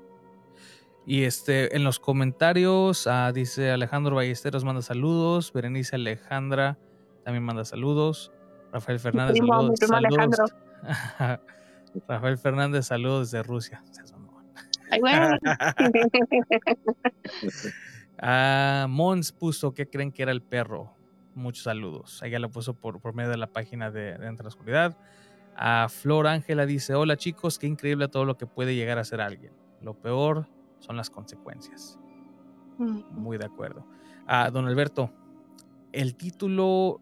[1.06, 6.78] Y este, en los comentarios ah, dice Alejandro Ballesteros manda saludos, Berenice Alejandra
[7.24, 8.32] también manda saludos,
[8.72, 9.80] Rafael Fernández saludos.
[9.80, 10.56] saludos.
[12.08, 13.84] Rafael Fernández, saludos desde Rusia.
[18.20, 20.94] ah, Mons puso que creen que era el perro.
[21.34, 22.22] Muchos saludos.
[22.24, 24.98] Ella lo puso por, por medio de la página de, de Entre la Oscuridad.
[25.56, 29.22] A Flor Ángela dice: Hola chicos, qué increíble todo lo que puede llegar a ser
[29.22, 29.54] alguien.
[29.82, 30.48] Lo peor
[30.80, 32.00] son las consecuencias.
[32.78, 33.86] Muy de acuerdo.
[34.28, 35.12] A don Alberto,
[35.92, 37.00] el título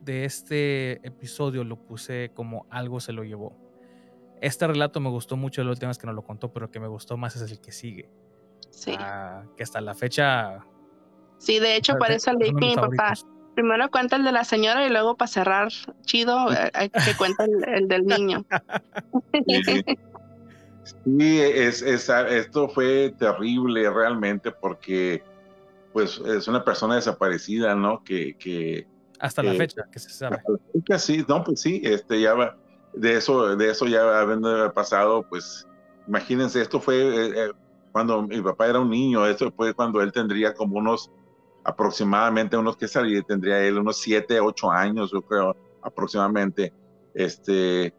[0.00, 3.56] de este episodio lo puse como Algo se lo llevó.
[4.40, 6.80] Este relato me gustó mucho la última vez que nos lo contó, pero el que
[6.80, 8.08] me gustó más es el que sigue.
[8.70, 8.94] Sí.
[8.98, 10.64] Ah, que hasta la fecha.
[11.38, 13.14] Sí, de hecho, por eso le dije a mi papá.
[13.54, 15.68] Primero cuenta el de la señora y luego para cerrar
[16.02, 18.44] chido, eh, hay que cuenta el, del niño.
[21.04, 25.22] Sí, es, esto fue terrible realmente porque
[25.92, 28.02] pues es una persona desaparecida, ¿no?
[28.02, 28.86] Que, que
[29.18, 30.38] hasta la fecha que se sabe.
[30.98, 32.56] Sí, no, pues sí, este ya va,
[32.98, 35.66] de eso, de eso ya habiendo pasado, pues
[36.06, 37.52] imagínense, esto fue eh, eh,
[37.92, 41.10] cuando mi papá era un niño, esto fue cuando él tendría como unos
[41.64, 46.72] aproximadamente unos que salía, tendría él unos 7, 8 años, yo creo, aproximadamente.
[47.14, 47.92] Este,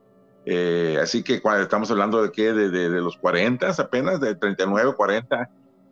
[0.45, 4.95] eh, así que cuando estamos hablando de qué, de, de, los 40 apenas, de 39,
[4.95, 5.49] 40.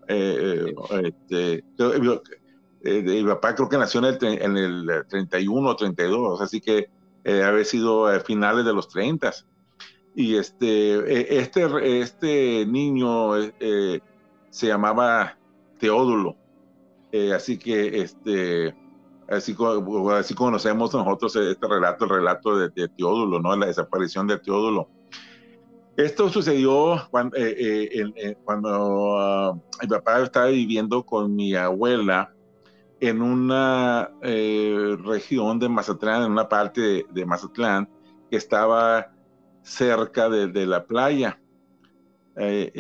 [0.07, 1.63] este,
[2.81, 6.89] mi papá creo que nació en el, en el 31 o 32, así que
[7.27, 9.33] eh, haber sido a finales de los 30.
[10.15, 13.99] Y este, e, este, este niño eh,
[14.49, 15.37] se llamaba
[15.77, 16.37] Teodulo.
[17.11, 18.73] Eh, así que este,
[19.27, 19.57] así,
[20.13, 23.57] así conocemos nosotros este relato, el relato de, Teodulo, ¿no?
[23.57, 24.87] la desaparición de Teodulo.
[25.97, 27.35] Esto sucedió cuando,
[28.45, 32.33] cuando ah, mi papá estaba viviendo con mi abuela
[32.99, 37.87] en una eh, región de Mazatlán, en una parte de, Mazatlán
[38.29, 39.11] que estaba
[39.61, 41.39] cerca de, la playa.
[42.35, 42.71] Eh,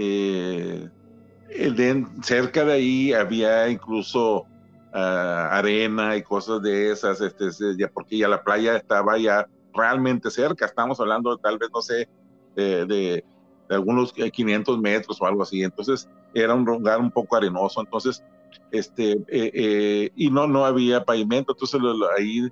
[1.49, 4.45] eh, cerca de ahí había incluso
[4.93, 7.49] ah, arena y cosas de esas, este,
[7.93, 10.65] porque ya la playa estaba ya realmente cerca.
[10.65, 12.09] Estamos hablando tal vez, no sé,
[12.55, 13.23] de
[13.69, 15.63] algunos 500 metros o algo así.
[15.63, 17.81] Entonces era un lugar un poco arenoso.
[17.81, 18.23] Entonces,
[18.71, 21.53] este, y no, no había pavimento.
[21.53, 21.81] Entonces
[22.17, 22.49] ahí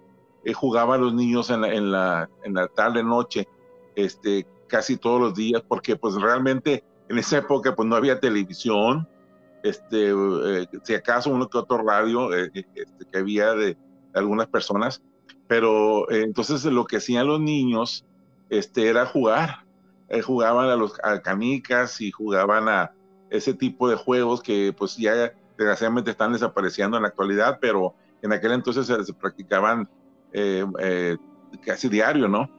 [0.54, 3.48] jugaban los niños en la, en la, en la tarde, noche,
[3.96, 9.08] este, casi todos los días, porque pues realmente en esa época pues no había televisión,
[9.64, 13.78] este, eh, si acaso uno que otro radio eh, eh, este, que había de,
[14.14, 15.02] algunas personas,
[15.48, 18.06] pero entonces lo que hacían los niños
[18.50, 19.66] este, era jugar,
[20.24, 22.94] jugaban a los a canicas y jugaban a
[23.30, 28.34] ese tipo de juegos que pues ya desgraciadamente están desapareciendo en la actualidad, pero en
[28.34, 29.90] aquel entonces se, practicaban
[31.66, 32.50] casi diario, ¿no?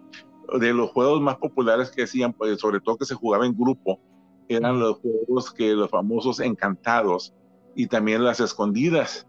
[0.59, 4.01] De los juegos más populares que hacían, pues sobre todo que se jugaba en grupo,
[4.49, 7.35] eran los juegos que los famosos encantados
[7.75, 9.27] y también las escondidas,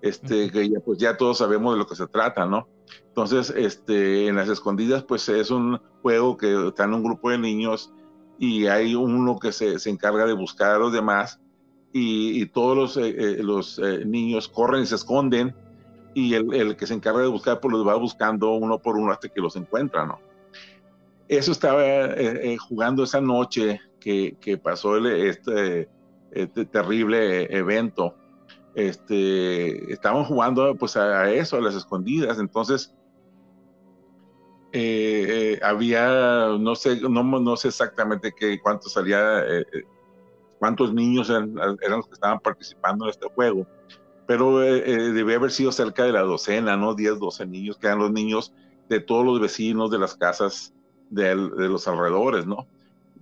[0.00, 2.68] este, que ya, pues ya todos sabemos de lo que se trata, ¿no?
[3.08, 7.38] Entonces, este, en las escondidas, pues es un juego que está en un grupo de
[7.38, 7.92] niños
[8.38, 11.40] y hay uno que se, se encarga de buscar a los demás
[11.92, 15.54] y, todos los, eh, eh, los eh, niños corren y se esconden
[16.14, 19.12] y el, el, que se encarga de buscar, pues los va buscando uno por uno
[19.12, 20.18] hasta que los encuentra, ¿no?
[21.28, 21.82] Eso estaba
[22.68, 25.88] jugando esa noche que, pasó este,
[26.30, 28.14] este, terrible evento,
[28.74, 32.94] este, estaban jugando pues a, eso, a las escondidas, entonces
[34.74, 39.66] eh, eh, había, no sé, no, no sé exactamente qué, cuántos salía, eh,
[40.62, 43.66] cuántos niños eran, los que estaban participando en este juego,
[44.28, 46.94] pero debía haber sido cerca de la docena, ¿no?
[46.94, 48.54] 10, 12 niños, que eran los niños
[48.88, 50.72] de todos los vecinos de las casas
[51.10, 52.68] de, los alrededores, ¿no?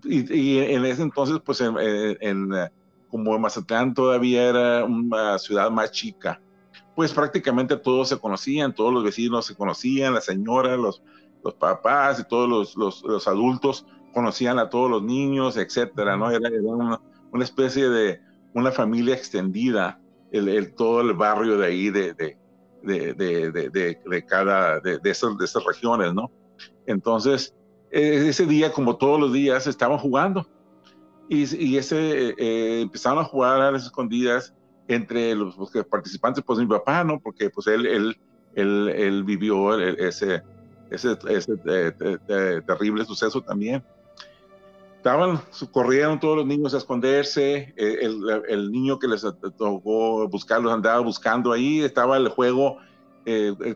[0.05, 2.51] y, en ese entonces, pues en, en,
[3.09, 6.43] como Mazatlán todavía era una ciudad más chica,
[6.95, 11.03] pues prácticamente todos se conocían, todos los vecinos se conocían, la señora, los,
[11.43, 16.31] los papás y todos los, los, los adultos conocían a todos los niños, etcétera, ¿no?
[16.31, 17.01] Era, una,
[17.33, 18.21] una, especie de
[18.55, 20.01] una familia extendida,
[20.33, 22.37] el, el, todo el barrio de ahí, de, de,
[22.83, 23.71] de,
[24.05, 26.31] de, cada, de, esas, de esas regiones, ¿no?
[26.87, 27.55] Entonces,
[27.91, 30.47] eh, ese día, como todos los días, estaban jugando.
[31.29, 34.53] Y, ese, eh, empezaron a jugar a las escondidas
[34.89, 35.55] entre los,
[35.89, 37.21] participantes, pues mi papá, ¿no?
[37.21, 38.19] Porque pues él, él,
[38.57, 40.43] él, él vivió ese,
[40.91, 43.85] ese, ese eh, terrible suceso también.
[45.01, 45.41] Estaban,
[45.73, 49.23] corrieron todos los niños a esconderse, el, el niño que les
[49.57, 52.77] tocó buscarlos andaba buscando ahí, estaba el juego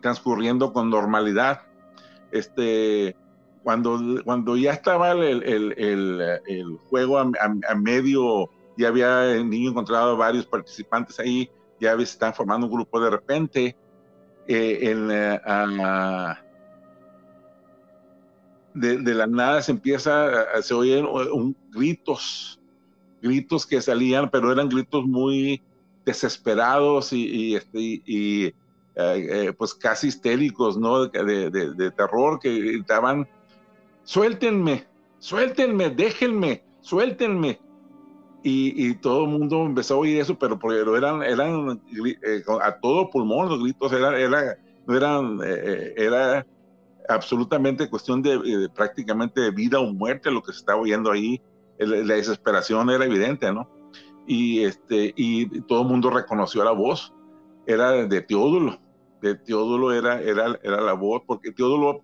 [0.02, 1.62] transcurriendo con normalidad.
[2.30, 3.16] Este,
[3.64, 10.44] cuando, cuando ya estaba el, el, juego a, medio, ya había el niño encontrado varios
[10.44, 13.76] participantes ahí, ya se están formando un grupo de repente,
[14.46, 15.40] eh, en, eh,
[18.74, 21.06] de, de, la nada se empieza, se oyen
[21.70, 22.60] gritos,
[23.22, 25.62] gritos que salían, pero eran gritos muy
[26.04, 28.54] desesperados y, y, este, y
[28.96, 31.06] eh, pues casi histéricos, ¿no?
[31.06, 33.26] De, de, terror que gritaban
[34.04, 34.86] suéltenme,
[35.18, 37.58] suéltenme, déjenme, suéltenme.
[38.46, 43.08] Y, todo el mundo empezó a oír eso, pero, pero eran, eran eh, a todo
[43.08, 46.46] pulmón los gritos, eran, eh, eh, era
[47.08, 51.40] absolutamente cuestión de, prácticamente de vida o muerte lo que se estaba oyendo ahí.
[51.78, 53.68] la desesperación era evidente, ¿no?
[54.26, 57.12] Y, este, y todo el mundo reconoció la voz,
[57.66, 58.78] era de Teodulo,
[59.20, 62.02] de Teodulo era, era, era la voz, porque Teodulo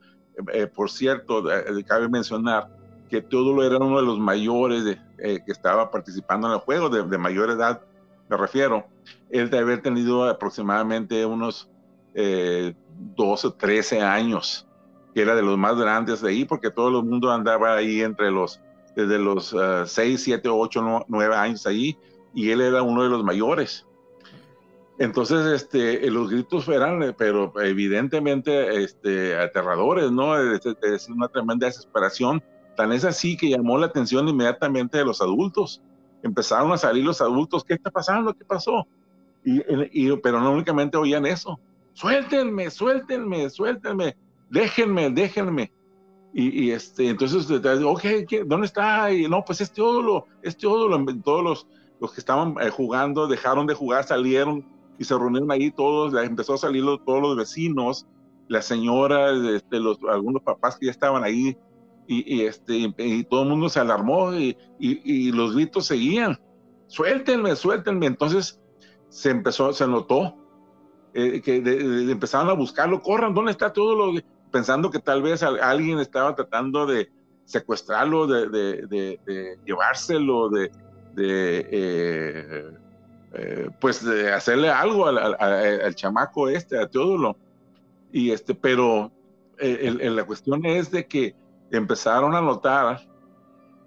[0.52, 2.68] eh, por cierto, eh, cabe mencionar
[3.08, 6.88] que Teodulo era uno de los mayores de, eh, que estaba participando en el juego,
[6.88, 7.82] de, mayor edad
[8.28, 8.86] me refiero.
[9.28, 11.68] Él de haber tenido aproximadamente unos
[12.14, 14.68] 12, 13 años,
[15.14, 18.30] que era de los más grandes de ahí, porque todo el mundo andaba ahí entre
[18.30, 18.60] los,
[18.94, 19.54] desde los
[19.86, 21.98] 6, 7, 8, 9 años ahí,
[22.34, 23.86] y él era uno de los mayores.
[25.00, 30.38] Entonces, este, los gritos eran, pero evidentemente, este, aterradores, ¿no?
[30.38, 32.42] Es, una tremenda desesperación.
[32.76, 35.82] Tan es así que llamó la atención inmediatamente de los adultos.
[36.22, 38.34] Empezaron a salir los adultos, ¿qué está pasando?
[38.34, 38.86] ¿Qué pasó?
[39.42, 41.58] Y, pero no únicamente oían eso.
[41.94, 44.14] Suéltenme, suéltenme, suéltenme,
[44.50, 45.72] déjenme, déjenme.
[46.32, 48.04] Y, este, entonces, ok,
[48.46, 49.12] ¿dónde está?
[49.12, 51.66] Y no, pues este ódulo, este ódulo, todos los,
[52.00, 54.64] los que estaban eh, jugando dejaron de jugar, salieron
[54.96, 58.06] y se reunieron ahí todos, empezó a salir todos los vecinos,
[58.46, 59.78] la señora, este,
[60.08, 61.56] algunos papás que ya estaban ahí,
[62.06, 66.40] y, este, y todo el mundo se alarmó y, y, los gritos seguían,
[66.88, 68.06] suéltenme, suéltenme.
[68.06, 68.60] Entonces
[69.08, 70.34] se empezó, se notó
[71.14, 71.56] eh, que
[72.10, 74.20] empezaron a buscarlo, corran, ¿dónde está todo lo?
[74.50, 77.10] Pensando que tal vez alguien estaba tratando de,
[77.50, 80.70] secuestrarlo, de, de, de, llevárselo, de,
[81.16, 82.70] eh,
[83.32, 87.36] eh, pues de hacerle algo al, chamaco este, a Teodulo.
[88.12, 89.10] Y este, pero
[89.58, 91.34] eh, la cuestión es de que
[91.70, 93.00] empezaron a notar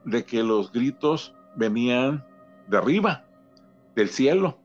[0.04, 2.26] de que los gritos venían
[2.68, 3.26] de arriba,
[3.96, 4.60] del cielo.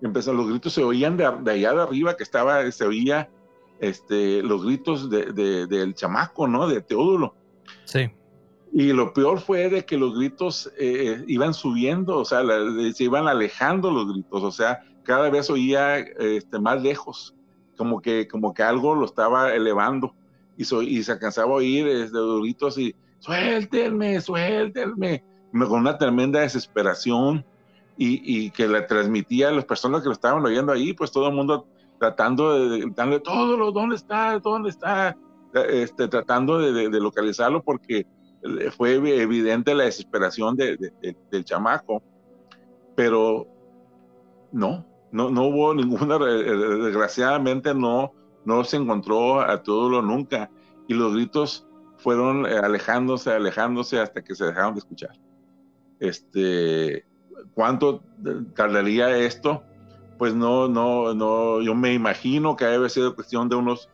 [0.00, 3.30] Empezaron, los gritos se oían de, allá de arriba, que estaba, se oía
[3.82, 5.32] este, los gritos de,
[5.66, 6.68] del chamaco, ¿no?
[6.68, 7.34] De Teodulo.
[7.84, 8.08] Sí.
[8.72, 12.42] Y lo peor fue de que los gritos eh, iban subiendo, o sea,
[12.94, 17.34] se iban alejando los gritos, o sea, cada vez oía este, más lejos,
[17.76, 20.14] como que, como que algo lo estaba elevando
[20.56, 26.40] y, y se alcanzaba a oír este, los gritos y suéltenme, suéltenme, con una tremenda
[26.40, 27.44] desesperación
[27.98, 31.28] y, y, que le transmitía a las personas que lo estaban oyendo ahí, pues todo
[31.28, 31.66] el mundo
[32.02, 34.36] tratando de darle todo, ¿dónde está?
[34.40, 35.16] ¿Dónde está?
[35.54, 38.08] Este, tratando de, de localizarlo porque
[38.76, 40.92] fue evidente la desesperación de,
[41.30, 42.02] del chamaco,
[42.96, 43.46] pero
[44.50, 48.12] no, no, no hubo ninguna, desgraciadamente no,
[48.44, 50.50] no se encontró a todo lo nunca
[50.88, 55.12] y los gritos fueron eh, alejándose, alejándose hasta que se dejaron de escuchar.
[56.00, 57.06] Este,
[57.54, 58.02] ¿cuánto
[58.56, 59.62] tardaría esto?
[60.22, 63.88] Pues no, no, no, yo me imagino que debe sido cuestión de unos,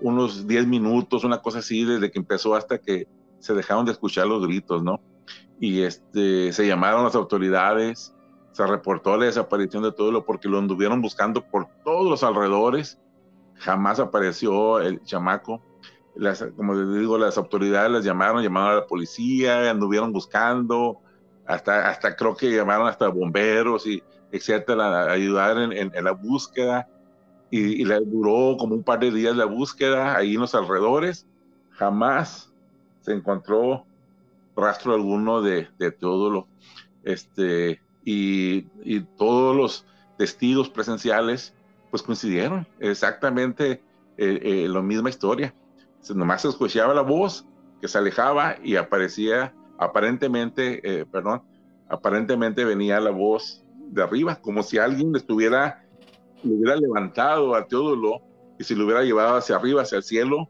[0.00, 3.06] unos 10 minutos, una cosa así, desde que empezó hasta que
[3.40, 5.02] se dejaron de escuchar los gritos, ¿no?
[5.60, 8.14] Y este, se llamaron las autoridades,
[8.52, 12.98] se reportó la desaparición de todo lo porque lo anduvieron buscando por todos los alrededores,
[13.56, 15.60] jamás apareció el chamaco.
[16.14, 21.02] Las, como les digo, las autoridades las llamaron, llamaron a la policía, anduvieron buscando,
[21.46, 24.02] hasta, hasta creo que llamaron hasta bomberos y
[24.32, 26.88] etcétera, ayudar en, en, la búsqueda.
[27.50, 31.26] Y, y duró como un par de días la búsqueda ahí en los alrededores.
[31.70, 32.52] Jamás
[33.00, 33.86] se encontró
[34.56, 36.48] rastro alguno de, de Teodulo.
[37.04, 38.62] Este, y,
[39.18, 39.84] todos los
[40.16, 41.52] testigos presenciales
[41.90, 43.82] pues coincidieron exactamente
[44.16, 45.54] eh, eh, la misma historia.
[46.14, 47.46] nomás se escuchaba la voz
[47.80, 51.42] que se alejaba y aparecía aparentemente, eh, perdón,
[51.88, 55.84] aparentemente venía la voz de arriba, como si alguien le estuviera,
[56.42, 58.20] hubiera levantado a Teodulo
[58.58, 60.48] y se lo hubiera llevado hacia arriba, hacia el cielo,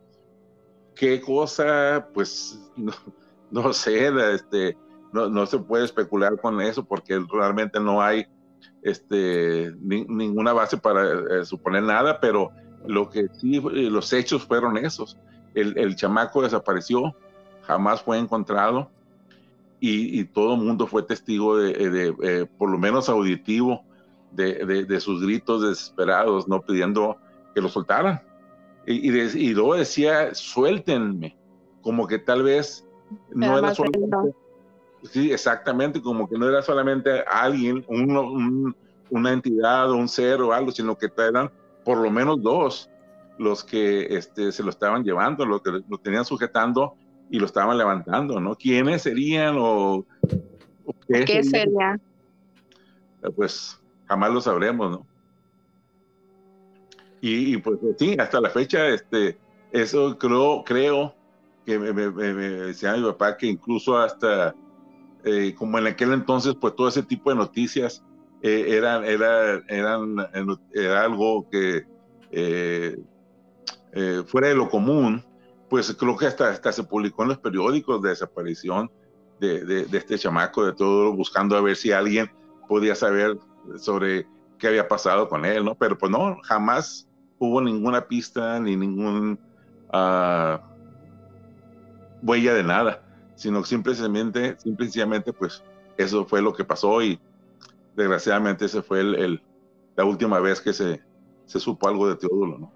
[0.95, 2.93] qué cosa, pues no,
[3.51, 4.77] no sé, este,
[5.13, 8.27] no, no, se puede especular con eso porque realmente no hay
[8.83, 11.05] este, ninguna base para
[11.41, 12.51] eh, suponer nada, pero
[12.87, 15.19] lo que sí, los hechos fueron esos.
[15.55, 17.17] El, el chamaco desapareció,
[17.63, 18.91] jamás fue encontrado
[19.81, 23.85] y, y todo el mundo fue testigo de, de eh, por lo menos auditivo,
[24.33, 27.17] de, de, sus gritos desesperados, no pidiendo
[27.55, 28.23] que lo soltaran.
[28.87, 31.37] Y, y, luego decía, suéltenme,
[31.81, 32.87] como que tal vez
[33.31, 34.35] no era solamente,
[35.05, 37.85] sí, exactamente, como que no era solamente alguien,
[39.11, 41.51] una entidad o un ser o algo, sino que eran
[41.85, 42.91] por lo menos dos
[43.39, 46.95] los que este, se lo estaban llevando, los que lo tenían sujetando
[47.31, 48.55] y lo estaban levantando, ¿no?
[48.55, 50.05] ¿Quiénes serían o,
[51.09, 51.99] qué, sería?
[53.35, 55.07] Pues jamás lo sabremos, ¿no?
[57.21, 59.39] Y, pues sí, hasta la fecha, este,
[59.73, 61.15] eso creo, creo
[61.65, 64.55] que me, decía mi papá que incluso hasta,
[65.25, 68.05] eh, como en aquel entonces, pues todo ese tipo de noticias
[68.43, 70.17] eh, eran, era, eran,
[70.73, 71.85] era algo que
[72.31, 72.97] eh,
[74.27, 75.25] fuera de lo común,
[75.69, 78.91] pues creo que hasta, hasta se publicó en los periódicos de desaparición
[79.41, 82.31] de, de, este chamaco, de todo, buscando a ver si alguien
[82.69, 83.39] podía saber
[83.77, 84.27] sobre
[84.59, 85.75] qué había pasado con él, ¿no?
[85.75, 87.07] Pero pues no, jamás
[87.39, 89.39] hubo ninguna pista ni ningún
[89.93, 90.59] uh,
[92.23, 93.03] huella de nada,
[93.35, 95.63] sino simplemente, simplemente, pues
[95.99, 97.21] eso fue lo que pasó y
[97.95, 99.43] desgraciadamente ese fue el,
[99.97, 101.03] la última vez que se,
[101.45, 102.76] se supo algo de Teodulo, ¿no?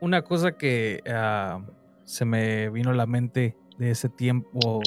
[0.00, 1.62] Una cosa que uh,
[2.04, 4.80] se me vino a la mente de ese tiempo,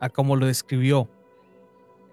[0.00, 1.10] a cómo lo describió,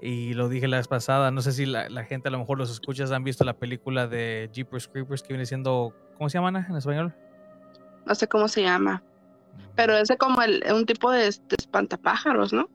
[0.05, 2.69] y lo dije la vez pasada, no sé si la, gente a lo mejor los
[2.69, 6.75] escuchas han visto la película de Jeepers Creepers que viene siendo, ¿cómo se llama en
[6.75, 7.15] español?
[8.05, 9.01] No sé cómo se llama,
[9.75, 12.69] pero es como el, un tipo de, espantapájaros, ¿no?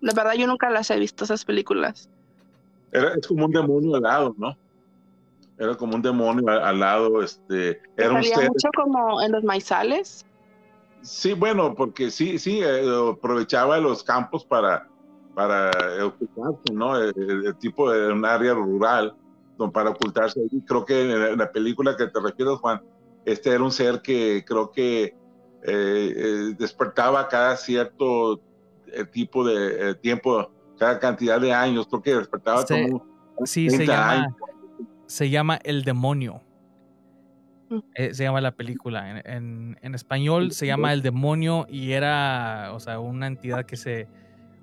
[0.00, 2.08] La verdad yo nunca las he visto esas películas.
[2.92, 4.56] Era, es como un demonio al lado, ¿no?
[5.58, 8.48] Era como un demonio al, lado, este, era un ser...
[8.48, 10.26] mucho como en los maizales.
[11.02, 14.88] Sí, bueno, porque sí, sí, eh, aprovechaba los campos para
[15.34, 15.70] para
[16.06, 16.96] ocultarse, ¿no?
[16.96, 19.14] El, tipo de un área rural
[19.72, 20.40] para ocultarse.
[20.50, 22.80] Y creo que en la película que te refieres, Juan,
[23.24, 25.14] este era un ser que creo que eh,
[25.64, 28.40] eh, despertaba cada cierto
[28.86, 33.68] eh, tipo de eh, tiempo, cada cantidad de años, creo que despertaba Se- como Sí,
[33.68, 34.34] se 30 llama, años.
[35.06, 36.42] Se llama El Demonio.
[37.70, 37.78] Mm.
[37.94, 39.10] Eh, se llama la película.
[39.10, 43.76] En, en- en español se llama El Demonio y era, o sea, una entidad que
[43.76, 44.08] se,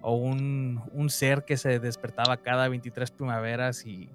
[0.01, 4.09] o un, un ser que se despertaba cada 23 primaveras y,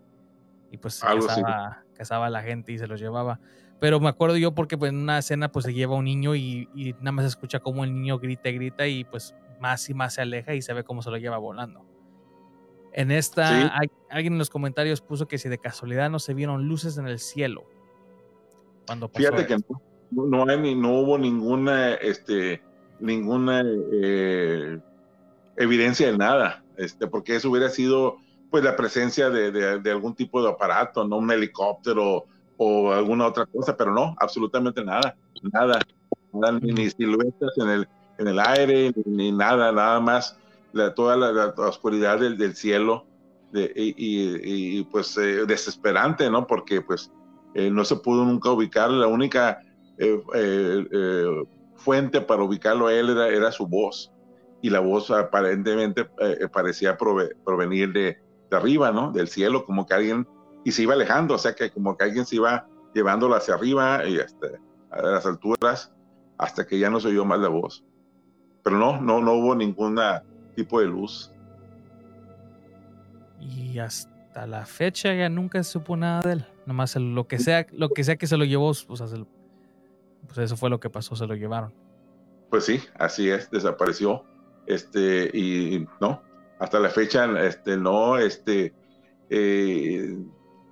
[0.70, 1.02] y pues
[1.42, 3.40] cazaba, cazaba a la gente y se los llevaba.
[3.78, 6.68] Pero me acuerdo yo porque pues, en una escena pues se lleva un niño y,
[6.74, 9.94] y nada más se escucha como el niño grita y grita y pues más y
[9.94, 11.84] más se aleja y se ve cómo se lo lleva volando.
[12.96, 13.68] En esta, Sí.
[13.72, 17.06] hay- alguien en los comentarios puso que si de casualidad no se vieron luces en
[17.06, 17.64] el cielo
[18.86, 19.56] cuando pasó Fíjate que
[20.10, 22.62] no, no hay ni- no hubo ninguna, este,
[22.98, 24.78] ninguna eh,
[25.56, 28.16] evidencia de nada, este, porque eso hubiera sido,
[28.50, 32.24] pues, la presencia de, de- de algún tipo de aparato, no un helicóptero
[32.56, 35.14] o alguna otra cosa, pero no, absolutamente nada,
[35.52, 35.78] nada,
[36.32, 37.88] nada, ni, ni siluetas en el,
[38.18, 40.38] en el aire, ni, ni nada, nada más
[40.72, 43.06] la, toda la, la oscuridad del, del cielo,
[43.52, 46.46] de- y, y- y, pues eh, desesperante, ¿no?
[46.46, 47.10] Porque pues
[47.54, 49.58] eh, no se pudo nunca ubicar, la única
[49.98, 51.44] eh, eh, eh,
[51.76, 54.12] fuente para ubicarlo a él era, era su voz,
[54.62, 56.06] y la voz aparentemente
[56.52, 58.18] parecía prove- provenir de,
[58.50, 59.12] de arriba, ¿no?
[59.12, 60.26] Del cielo, como que alguien,
[60.64, 64.06] y se iba alejando, o sea que como que alguien se iba llevándolo hacia arriba
[64.06, 64.48] y hasta
[64.90, 65.92] a las alturas,
[66.38, 67.84] hasta que ya no se oyó más la voz.
[68.62, 69.98] Pero no, no, no hubo ningún
[70.56, 71.30] tipo de luz.
[73.40, 76.46] Y hasta la fecha ya nunca se supo nada de él.
[76.66, 79.18] Nomás el- lo que sea, lo que sea que se lo llevó, o sea, se
[79.18, 79.28] lo-
[80.26, 81.72] pues eso fue lo que pasó, se lo llevaron.
[82.50, 84.24] Pues sí, así es, desapareció.
[84.66, 86.22] Este, y no,
[86.58, 88.74] hasta la fecha, este, no, este,
[89.30, 90.18] eh,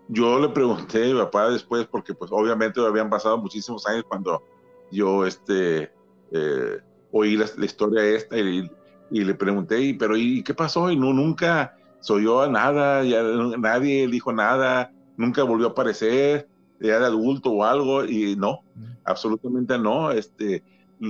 [0.09, 4.43] yo le pregunté a mi papá después, porque pues obviamente habían pasado muchísimos años cuando
[4.91, 5.93] yo, este,
[6.32, 6.80] eh,
[7.12, 8.68] oí la, la historia esta y,
[9.11, 10.90] y le pregunté, "¿Y, pero ¿y qué pasó?
[10.90, 13.22] Y no, nunca se oyó nada, ya
[13.59, 16.48] nadie dijo nada, nunca volvió a aparecer,
[16.80, 18.61] ya de adulto o algo, y no,
[19.05, 20.62] absolutamente no, este,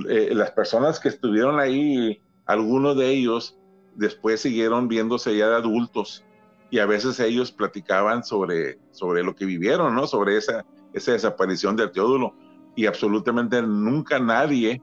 [0.09, 3.57] eh, las personas que estuvieron ahí, algunos de ellos
[3.95, 6.23] después siguieron viéndose ya de adultos
[6.69, 10.07] y a veces ellos platicaban sobre, sobre lo que vivieron, ¿no?
[10.07, 12.33] Sobre esa, esa desaparición del Teodulo
[12.75, 14.81] y absolutamente nunca nadie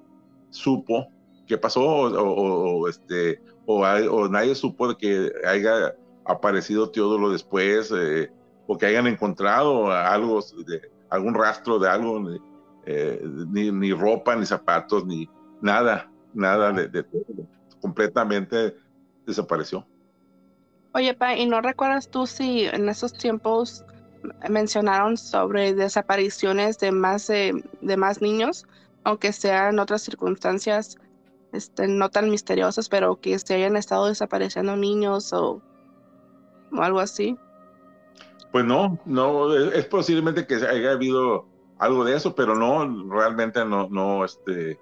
[0.51, 1.09] supo
[1.47, 6.91] qué pasó o, o- o, este, o, hay- o nadie supo de que haya aparecido
[6.91, 8.31] Teodulo después eh,
[8.67, 10.81] o que hayan encontrado algo, de,
[11.11, 12.21] algún rastro de algo,
[12.87, 15.29] eh, ni, ni ropa, ni zapatos, ni
[15.61, 17.49] nada, nada de, de Teodulo.
[17.81, 18.75] Completamente
[19.27, 19.87] desapareció.
[20.95, 23.85] Oye, Pa, ¿y no recuerdas tú si en esos tiempos
[24.49, 28.65] mencionaron sobre desapariciones de más de, de más niños,
[29.05, 30.97] aunque sean otras circunstancias
[31.53, 35.63] este, no tan misteriosas, pero que se hayan estado desapareciendo niños o,
[36.73, 37.37] o algo así?
[38.51, 41.47] Pues no, no, es, posiblemente que haya habido
[41.79, 44.79] algo de eso, pero no, realmente no, no, este,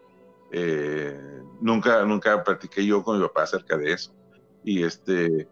[0.52, 1.20] eh,
[1.60, 4.12] nunca, nunca practiqué yo con mi papá acerca de eso.
[4.64, 5.48] Y este,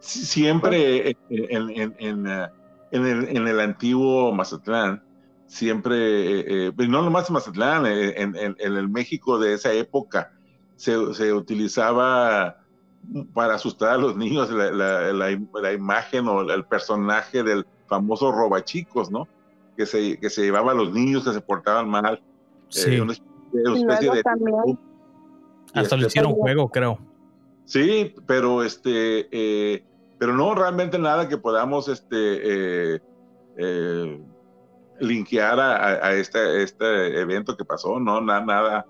[0.00, 2.48] si- siempre en, en, en, eh,
[2.92, 5.02] en el, en el antiguo Mazatlán,
[5.46, 10.30] siempre, eh, eh, no nomás Mazatlán, en el México de esa época,
[10.78, 12.56] se, se utilizaba
[13.34, 18.30] para asustar a los niños la, la- la- la imagen o el personaje del famoso
[18.30, 19.26] robachicos, ¿no?
[19.76, 22.14] Que se, que se llevaba a los niños que se portaban mal.
[22.14, 22.20] eh,
[22.68, 24.20] Sí, una especie, una de-
[25.74, 26.98] hasta lo este, hicieron juego, creo.
[27.64, 29.84] Sí, pero este, eh,
[30.18, 33.00] pero no realmente nada que podamos este eh,
[33.56, 34.22] eh,
[35.00, 38.86] linkear a, a- a este, este evento que pasó, no, Na- nada,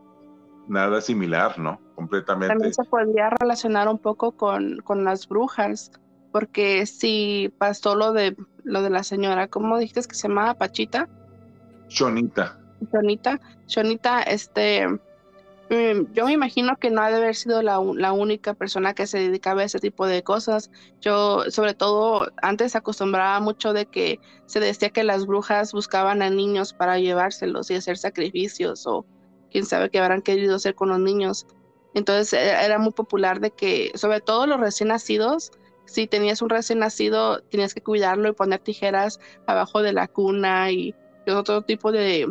[0.68, 1.80] nada similar, ¿no?
[1.94, 2.54] Completamente.
[2.54, 5.90] también se podría relacionar un poco con, con las brujas,
[6.32, 11.08] porque si pasó lo de lo de la señora, ¿cómo dijiste que se llamaba Pachita?
[11.88, 12.58] Chonita.
[12.92, 18.12] Shonita, Shonita, este, mm, yo me imagino que no ha de haber sido la, la
[18.12, 20.70] única persona que se dedicaba a ese tipo de cosas.
[21.00, 26.30] Yo, sobre todo, antes acostumbraba mucho de que se decía que las brujas buscaban a
[26.30, 29.06] niños para llevárselos y hacer sacrificios o
[29.50, 31.46] quién sabe qué habrán querido hacer con los niños.
[31.94, 35.50] Entonces e- era muy popular de que, sobre todo los recién nacidos,
[35.86, 40.70] si tenías un recién nacido, tenías que cuidarlo y poner tijeras abajo de la cuna
[40.70, 40.94] y
[41.28, 42.26] y otro tipo de,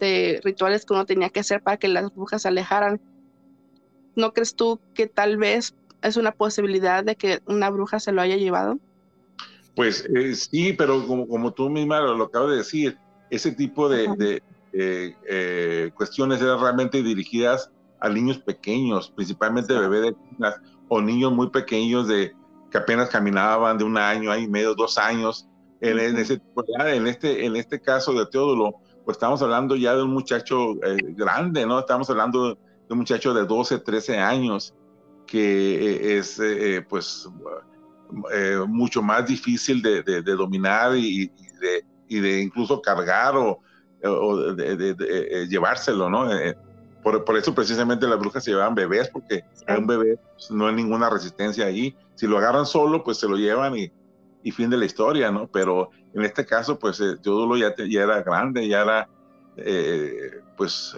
[0.00, 3.00] de rituales que uno tenía que hacer para que las brujas se alejaran.
[4.16, 8.20] ¿No crees tú que tal vez es una posibilidad de que una bruja se lo
[8.20, 8.78] haya llevado?
[9.76, 12.98] Pues eh, sí, pero como, como tú misma lo, lo acabas de decir,
[13.30, 14.42] ese tipo de,
[14.72, 20.16] eh, eh, cuestiones eran realmente dirigidas a niños pequeños, principalmente bebés de
[20.88, 22.32] o niños muy pequeños de
[22.70, 25.48] que apenas caminaban de un año, año y medio, dos años.
[25.80, 26.40] En, ese,
[26.78, 30.98] en, este, en este caso de Teodulo, pues estamos hablando ya de un muchacho eh,
[31.16, 31.78] grande, ¿no?
[31.78, 32.58] Estamos hablando de
[32.90, 34.74] un muchacho de 12, 13 años,
[35.26, 36.40] que es
[36.88, 37.28] pues
[38.66, 41.28] mucho más difícil de, dominar y,
[41.60, 43.60] de, y de incluso cargar o,
[44.04, 46.32] o de, eh, llevárselo, ¿no?
[46.32, 46.56] Eh,
[47.02, 50.66] por, por, eso precisamente las brujas se llevan bebés, porque a un bebé pues, no
[50.66, 51.96] hay ninguna resistencia ahí.
[52.14, 53.90] Si lo agarran solo, pues se lo llevan y,
[54.42, 55.46] y fin de la historia, ¿no?
[55.46, 59.08] Pero en este caso, pues eh, Teodulo ya, ya era grande, ya era
[60.56, 60.96] pues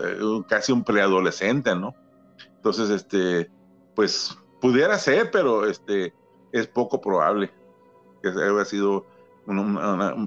[0.49, 1.95] casi un preadolescente, ¿no?
[2.57, 3.51] Entonces, este,
[3.97, 6.15] pues pudiera ser, pero este,
[6.53, 7.51] es poco probable
[8.23, 9.05] que haya sido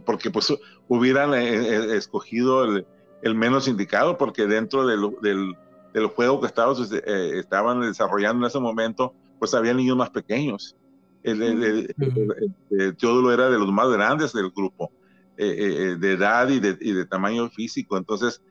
[0.06, 0.54] porque pues
[0.88, 5.56] hubieran eh, eh, escogido el, menos indicado, porque dentro del,
[5.94, 10.76] del, juego que estaban, eh, estaban desarrollando en ese momento, pues había niños más pequeños.
[11.24, 14.92] El, el, Teodulo era de los más grandes del grupo,
[15.36, 18.42] de edad y de, y de, tamaño físico, entonces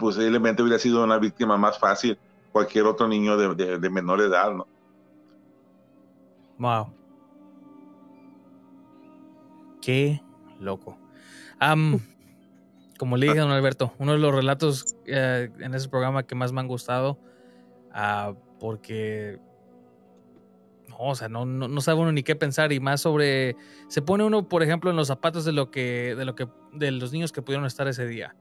[0.00, 2.18] posiblemente hubiera sido una víctima más fácil
[2.50, 4.66] cualquier otro niño de, de menor edad, ¿no?
[6.58, 6.92] Wow.
[9.80, 10.20] Qué
[10.58, 10.98] loco.
[12.98, 16.34] Como le dije a don Alberto, uno de los relatos eh, en ese programa que
[16.34, 17.18] más me han gustado,
[17.94, 19.38] uh, porque
[20.88, 23.56] no, o sea, no, no, sabe uno ni qué pensar y más sobre,
[23.88, 26.90] se pone uno, por ejemplo, en los zapatos de lo que, de lo que, de
[26.90, 28.34] los niños que pudieron estar ese día.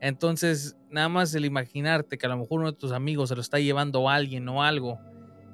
[0.00, 3.40] Entonces, nada más el imaginarte que a lo mejor uno de tus amigos se lo
[3.40, 4.98] está llevando a alguien o algo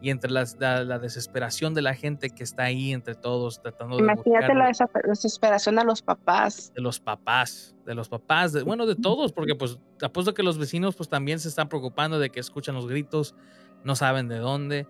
[0.05, 4.53] y entre la, desesperación de la gente que está ahí entre todos tratando Imagínate de
[4.53, 6.75] Imagínate la desesperación a los papás.
[6.75, 10.59] De los papás, de los papás, de, bueno, de todos, porque pues apuesto que los
[10.59, 13.35] vecinos pues también se están preocupando de que escuchan los gritos,
[13.83, 14.87] no saben de dónde.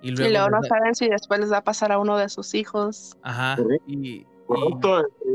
[0.00, 3.16] Y luego, no saben si después les va a pasar a uno de sus hijos.
[3.22, 3.56] Ajá.
[3.88, 4.24] Y,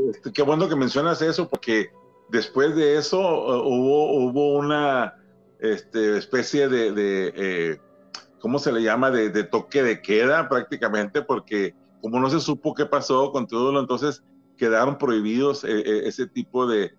[0.08, 1.90] este, qué bueno que mencionas eso, porque
[2.30, 5.16] después de eso uh, hubo, hubo una
[5.58, 6.94] este, especie de,
[7.36, 7.78] eh,
[8.40, 9.10] ¿cómo se le llama?
[9.10, 14.22] De, toque de queda prácticamente, porque como no se supo qué pasó con todo entonces
[14.56, 16.92] quedaron prohibidos eh, eh, ese tipo de,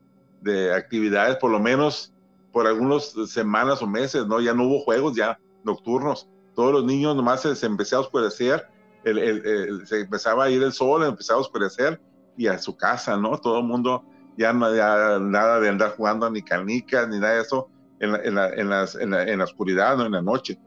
[0.73, 2.13] actividades, por lo menos
[2.53, 4.39] por algunas semanas o meses, ¿no?
[4.39, 6.29] Ya no hubo juegos ya nocturnos.
[6.55, 8.65] Todos los niños nomás se, se empezó a oscurecer,
[9.03, 12.01] se empezaba a ir el sol, empezaba a oscurecer
[12.37, 13.37] y a su casa, ¿no?
[13.37, 14.05] Todo el mundo
[14.37, 17.67] ya no había nada de andar jugando ni canicas ni nada de eso
[17.99, 20.05] en la, en la oscuridad, ¿no?
[20.05, 20.57] En la noche.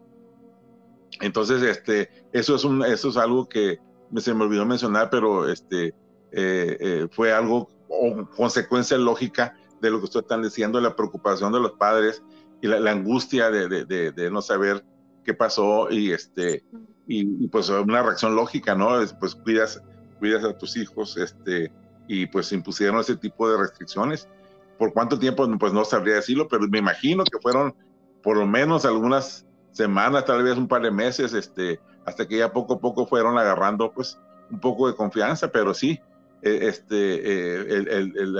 [1.20, 3.78] Entonces, este, eso es un, eso es algo que
[4.16, 5.88] se me olvidó mencionar, pero este,
[6.32, 11.52] eh, eh, fue algo o consecuencia lógica de lo que ustedes están diciendo, la preocupación
[11.52, 12.22] de los padres
[12.60, 14.84] y la, angustia de, de, no saber
[15.24, 16.64] qué pasó y este
[17.06, 18.90] y, pues una reacción lógica, ¿no?
[19.18, 19.82] Pues cuidas,
[20.18, 21.72] cuidas a tus hijos, este,
[22.06, 24.28] y pues impusieron ese tipo de restricciones.
[24.78, 25.46] ¿Por cuánto tiempo?
[25.58, 27.74] Pues no sabría decirlo, pero me imagino que fueron
[28.22, 32.52] por lo menos algunas semanas, tal vez un par de meses, este, hasta que ya
[32.52, 34.18] poco a poco fueron agarrando pues
[34.50, 35.98] un poco de confianza, pero sí,
[36.42, 38.38] e, este, e, el, el,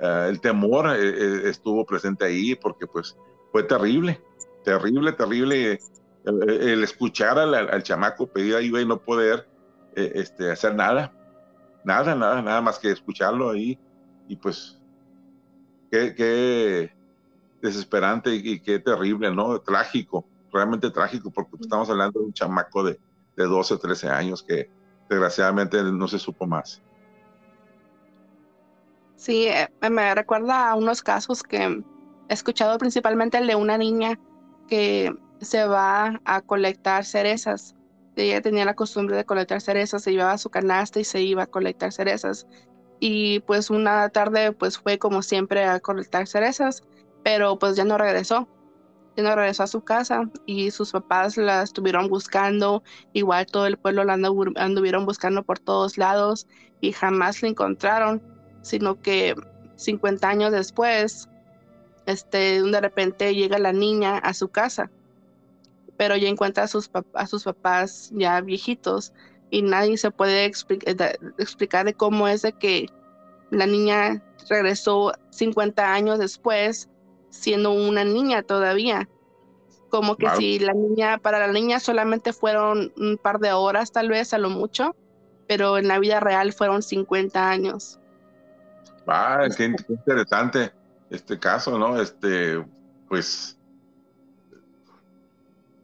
[0.00, 3.16] el, temor e, estuvo presente ahí porque pues
[3.52, 4.20] fue terrible,
[4.64, 5.78] terrible, terrible
[6.24, 9.48] el, escuchar al, chamaco pedir ayuda y no poder
[9.94, 11.12] este, hacer nada,
[11.84, 13.78] nada, nada, nada más que escucharlo ahí
[14.28, 14.78] y pues
[15.90, 16.92] qué
[17.60, 19.60] desesperante y, qué terrible, ¿no?
[19.60, 20.24] Trágico
[20.58, 22.98] realmente trágico porque estamos hablando de un chamaco de,
[23.36, 24.70] de 12 o 13 años que
[25.08, 26.82] desgraciadamente no se supo más.
[29.14, 31.82] Sí, eh, me recuerda a unos casos que
[32.28, 34.18] he escuchado principalmente el de una niña
[34.68, 37.74] que se va a colectar cerezas.
[38.16, 41.46] Ella tenía la costumbre de colectar cerezas, se llevaba su canasta y se iba a
[41.46, 42.46] colectar cerezas.
[43.00, 46.82] Y pues una tarde pues fue como siempre a colectar cerezas,
[47.22, 48.48] pero pues ya no regresó
[49.22, 54.14] regresó a su casa y sus papás la estuvieron buscando, igual todo el pueblo la
[54.14, 56.46] anduvieron buscando por todos lados
[56.80, 58.22] y jamás la encontraron,
[58.62, 59.34] sino que
[59.76, 61.28] 50 años después,
[62.06, 64.90] este, de repente llega la niña a su casa,
[65.96, 69.12] pero ya encuentra a sus, a sus papás ya viejitos
[69.50, 72.88] y nadie se puede explicar de cómo es de que
[73.50, 76.88] la niña regresó 50 años después
[77.30, 79.08] siendo una niña todavía.
[79.88, 84.08] Como que si la niña, para la niña solamente fueron un par de horas tal
[84.08, 84.94] vez a lo mucho,
[85.46, 87.98] pero en la vida real fueron 50 años.
[89.06, 90.72] Ah, qué, interesante.
[91.08, 91.98] este caso, ¿no?
[91.98, 92.62] Este,
[93.08, 93.58] pues,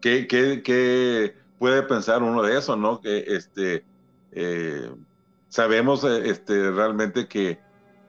[0.03, 3.01] ¿qué, qué, qué puede pensar uno de eso, ¿no?
[3.01, 3.87] Que este,
[4.33, 4.91] eh,
[5.49, 7.59] sabemos eh, este, realmente que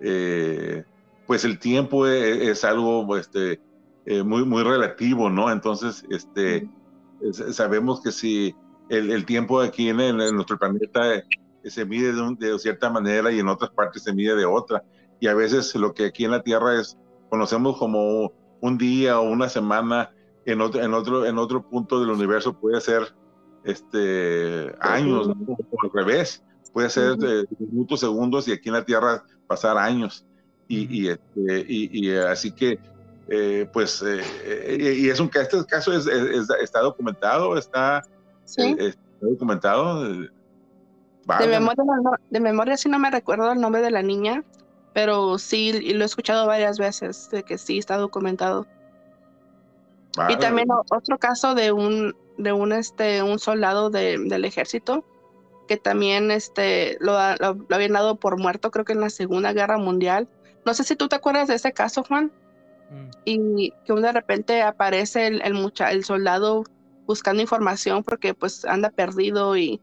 [0.02, 0.84] eh,
[1.28, 3.60] pues el tiempo e, es, algo este,
[4.24, 5.52] muy, muy relativo, ¿no?
[5.52, 6.70] Entonces, este,
[7.52, 8.56] sabemos que si
[8.90, 11.24] el, tiempo aquí en, nuestro planeta
[11.64, 14.84] se mide de, de, cierta manera y en otras partes se mide de otra.
[15.20, 16.98] Y a veces lo que aquí en la Tierra es,
[17.30, 20.12] conocemos como un día o una semana,
[20.46, 23.16] en otro, en otro, en otro punto del universo puede ser
[23.64, 25.32] este, años, o
[25.84, 27.18] al revés, puede ser
[27.60, 30.26] minutos, segundos y aquí en la Tierra pasar años.
[30.68, 32.80] Y, y, este, y, así que,
[33.28, 36.07] eh, pues, eh, y es un este caso es,
[36.61, 38.03] está documentado, está,
[38.45, 38.76] ¿Sí?
[38.80, 40.03] está documentado.
[41.39, 41.84] De memoria,
[42.30, 44.43] de memoria sí no me recuerdo el nombre de la niña,
[44.93, 48.68] pero sí y lo he escuchado varias veces de que sí está documentado.
[50.30, 55.03] Y también otro caso de un de un este un soldado de, del ejército
[55.68, 59.78] que también este lo, lo, habían dado por muerto creo que en la Segunda Guerra
[59.78, 60.28] Mundial.
[60.66, 62.32] No sé si tú te acuerdas de ese caso, Juan.
[62.89, 63.09] Mm.
[63.26, 66.63] Y que de repente aparece el, el, mucha, el soldado
[67.05, 69.80] buscando información porque pues anda perdido y,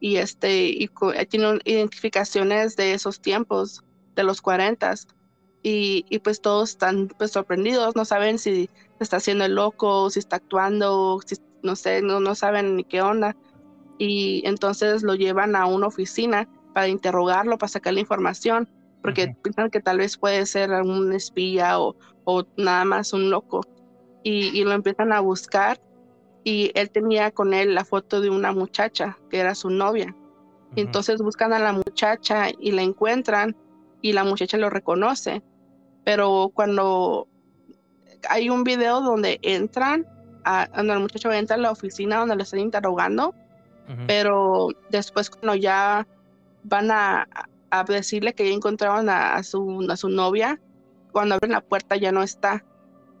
[0.00, 0.90] y este y
[1.28, 3.82] tiene identificaciones de esos tiempos
[4.16, 4.94] de los 40
[5.62, 8.68] y, y pues todos están pues sorprendidos, no saben si
[9.00, 13.00] está haciendo el loco, si está actuando, si, no sé, no, no saben ni qué
[13.00, 13.34] onda.
[13.98, 18.68] Y entonces lo llevan a una oficina para interrogarlo, para sacar la información,
[19.04, 21.94] porque piensan que tal vez puede ser un espía o,
[22.24, 23.60] o nada más un loco.
[24.22, 25.78] Y, y, lo empiezan a buscar
[26.42, 30.16] y él tenía con él la foto de una muchacha que era su novia.
[30.74, 33.54] Y entonces buscan a la muchacha y la encuentran
[34.00, 35.42] y la muchacha lo reconoce.
[36.02, 37.28] Pero cuando
[38.30, 40.06] hay un video donde entran,
[40.44, 43.34] a, donde el muchacho entra a la oficina donde lo están interrogando,
[44.06, 46.06] pero después cuando ya
[46.62, 47.28] van a,
[47.80, 50.60] a decirle que ya encontraron a, su, a su novia,
[51.12, 52.64] cuando abren la puerta ya no está,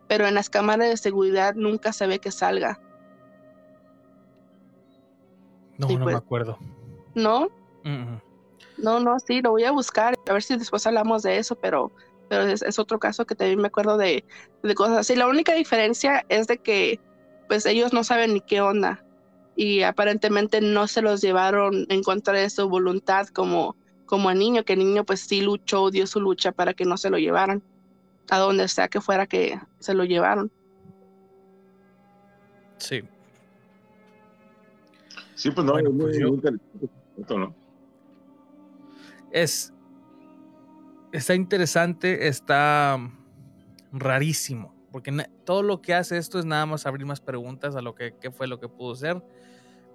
[0.08, 2.80] pero en las cámaras de seguridad nunca se ve que salga.
[5.78, 6.16] No, no me pues.
[6.16, 6.58] acuerdo.
[7.14, 7.48] ¿No?
[8.76, 11.92] No, no, sí, lo voy a buscar, a ver si después hablamos de eso, pero
[12.28, 14.24] pero es, otro caso que también me acuerdo de,
[14.62, 15.14] de, cosas así.
[15.14, 17.00] La única diferencia es de que
[17.48, 19.04] pues ellos no saben ni qué onda
[19.56, 23.76] y aparentemente no se los llevaron en contra de su voluntad como,
[24.14, 26.96] como a niño, que el niño pues sí luchó, dio su lucha para que no
[26.96, 27.64] se lo llevaran,
[28.30, 30.52] a donde sea que fuera que se lo llevaron.
[32.76, 33.02] Sí.
[35.34, 36.16] Sí, pues no, pues
[37.28, 37.56] ¿no?
[39.32, 39.74] Es,
[41.10, 43.00] está interesante, está
[43.90, 45.10] rarísimo, porque
[45.44, 48.30] todo lo que hace esto es nada más abrir más preguntas a lo que qué
[48.30, 49.20] fue lo que pudo ser,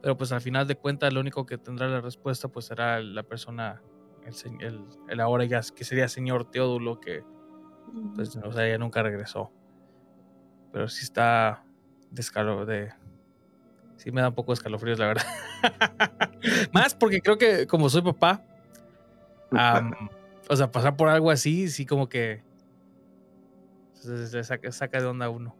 [0.01, 3.23] pero pues al final de cuentas lo único que tendrá la respuesta pues será la
[3.23, 3.81] persona,
[4.25, 7.23] el, el, ahora ya que sería señor Teodulo que
[8.15, 9.51] pues o sea, ya nunca regresó.
[10.71, 11.63] Pero sí está
[12.11, 12.93] de escalo de
[13.97, 15.25] sí me da un poco de escalofríos la verdad.
[16.73, 18.43] más porque creo que como soy papá
[20.49, 22.43] o sea, pasar por algo así, sí como que
[23.93, 25.55] se, saca, de onda uno.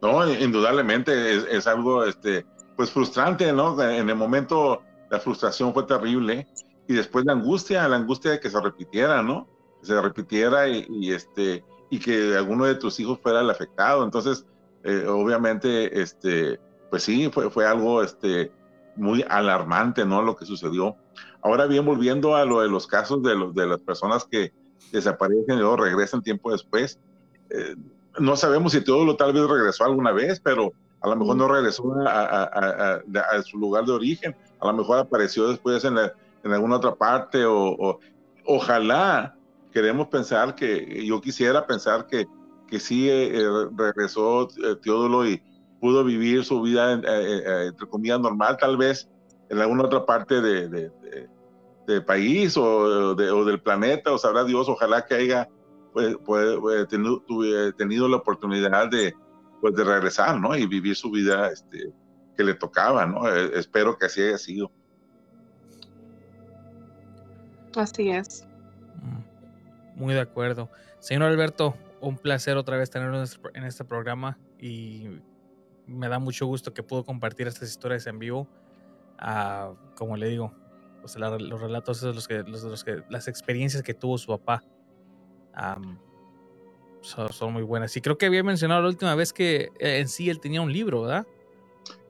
[0.00, 2.46] No, indudablemente es, algo, este,
[2.76, 3.80] pues frustrante, ¿no?
[3.82, 6.46] En el momento la frustración fue terrible
[6.86, 9.48] y después la angustia, la angustia de que se repitiera, ¿no?
[9.80, 14.04] Que se repitiera y, este y que alguno de tus hijos fuera el afectado.
[14.04, 14.44] Entonces,
[14.82, 16.60] eh, obviamente, este,
[16.90, 18.50] pues sí, fue, fue algo, este,
[18.96, 20.22] muy alarmante, ¿no?
[20.22, 20.96] Lo que sucedió.
[21.42, 24.52] Ahora bien, volviendo a lo de los casos de, los, de las personas que
[24.92, 26.98] desaparecen y luego regresan tiempo después,
[27.50, 27.76] eh,
[28.18, 31.48] no sabemos si todo lo tal vez regresó alguna vez, pero a lo mejor no
[31.48, 33.02] regresó a,
[33.44, 35.96] su lugar de origen, a lo mejor apareció después en,
[36.44, 37.98] en alguna otra parte o,
[38.46, 39.36] ojalá
[39.72, 42.26] queremos pensar que, yo quisiera pensar que,
[42.68, 44.48] que sí eh, eh, regresó
[44.82, 45.42] Teodulo y
[45.80, 49.08] pudo vivir su vida, entre comillas, normal, tal vez
[49.50, 50.90] en alguna otra parte de,
[51.86, 55.48] de país o, del planeta, o sabrá Dios, ojalá que haya
[55.92, 59.14] pues, pues, pues tenido, la oportunidad de,
[59.60, 60.56] pues, de regresar, ¿no?
[60.56, 61.92] Y vivir su vida este,
[62.36, 63.28] que le tocaba, ¿no?
[63.28, 64.72] Eh, espero que así haya sido.
[67.76, 68.46] Así es.
[69.02, 70.70] Mm, muy de acuerdo.
[71.00, 73.22] Señor Alberto, un placer otra vez tenerlo
[73.54, 75.20] en este programa y
[75.86, 78.48] me da mucho gusto que pudo compartir estas historias en vivo.
[79.18, 80.52] Ah, como le digo,
[81.02, 84.62] los relatos esos los que, los, los que, las experiencias que tuvo su papá.
[87.00, 87.96] son, son muy buenas.
[87.96, 90.72] Y creo que había mencionado la última vez que eh, en sí él tenía un
[90.72, 91.26] libro, ¿verdad?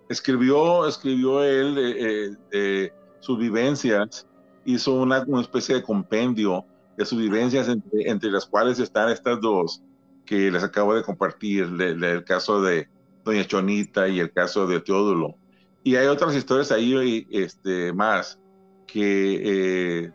[0.08, 4.26] Escribió, escribió él eh, eh, de sus vivencias,
[4.64, 6.64] hizo una, una especie de compendio
[6.96, 9.82] de sus vivencias, entre, entre las cuales están estas dos
[10.24, 12.88] que les acabo de compartir, le- le- el caso de
[13.24, 15.36] Doña Chonita y el caso de Teodulo.
[15.82, 18.38] Y hay otras historias ahí este, más
[18.86, 20.12] que eh,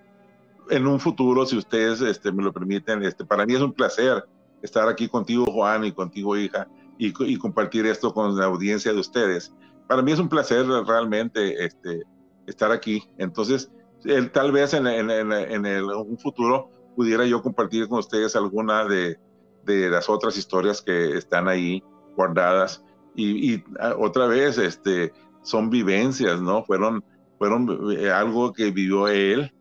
[0.69, 4.23] en un futuro, si ustedes este, me lo permiten, este, para mí es un placer
[4.61, 8.99] estar aquí contigo, Juan, y contigo, hija, y, y compartir esto con la audiencia de
[8.99, 9.53] ustedes.
[9.87, 12.03] Para mí es un placer realmente este,
[12.45, 13.03] estar aquí.
[13.17, 13.71] Entonces,
[14.05, 18.35] el- tal vez en, en- en- en el- un futuro pudiera yo compartir con ustedes
[18.35, 19.17] alguna de,
[19.63, 21.83] de las otras historias que están ahí
[22.15, 22.83] guardadas.
[23.15, 26.63] Y, y, ah, otra vez, este, son vivencias, ¿no?
[26.63, 27.03] Fueron,
[27.37, 29.51] fueron eh, algo que vivió él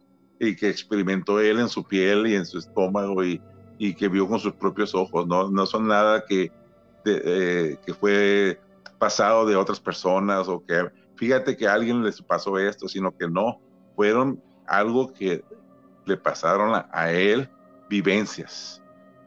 [0.40, 3.40] y que experimentó él en su piel y en su estómago y,
[3.78, 5.50] y que vio con sus propios ojos, ¿no?
[5.50, 6.50] No son nada que,
[7.04, 8.60] de- eh, que fue
[8.98, 13.28] pasado de otras personas o que fíjate que a alguien les pasó esto, sino que
[13.28, 13.60] no,
[13.98, 15.44] fueron algo que
[16.06, 17.50] le pasaron a, a él,
[17.90, 18.80] vivencias.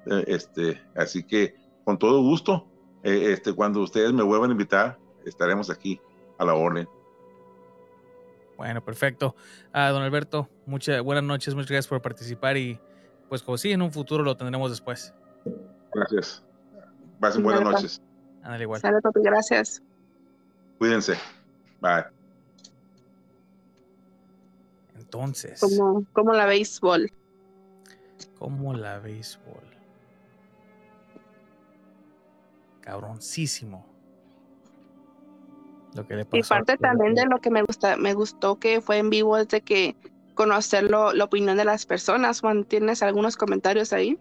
[0.06, 2.66] Eh, Este, así que con todo gusto,
[3.04, 6.00] eh, este, cuando ustedes me vuelvan a invitar, estaremos aquí
[6.40, 6.88] a la orden.
[8.56, 9.36] Bueno, perfecto.
[9.74, 12.80] Ah, don Alberto, muchas buenas noches, muchas gracias por participar y
[13.28, 15.14] pues como sí, en un futuro lo tendremos después.
[15.94, 16.46] Gracias.
[17.20, 18.02] Pasen buenas noches.
[18.42, 18.80] Ándale igual.
[18.80, 19.82] Papi, gracias.
[20.78, 21.18] Cuídense.
[21.82, 22.21] Bye.
[25.14, 27.12] Entonces, Como, como la béisbol.
[28.40, 29.62] ¿cómo la béisbol?
[32.80, 33.86] Cabroncísimo.
[35.96, 36.38] Lo que le pasó.
[36.38, 39.50] Y parte también de lo que me gusta, me gustó que fue en vivo es
[39.50, 39.98] de que
[40.34, 42.40] conocer lo- la opinión de las personas.
[42.40, 44.18] Juan, ¿tienes algunos comentarios ahí?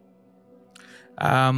[1.17, 1.53] Ah,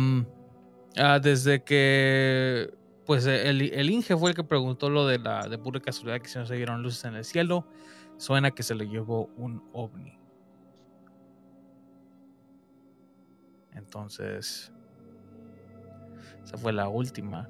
[1.23, 2.71] desde que
[3.07, 6.29] pues el, el Inge fue el que preguntó lo de la de pura casualidad que
[6.29, 7.67] si no se vieron luces en el cielo,
[8.17, 10.19] suena que se lo llevó un ovni.
[13.73, 14.73] Entonces,
[16.45, 17.49] esa fue la última.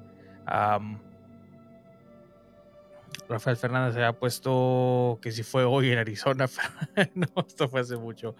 [3.29, 6.45] Rafael Fernández se ha puesto que si fue hoy en Arizona,
[7.15, 8.35] no, esto fue hace mucho.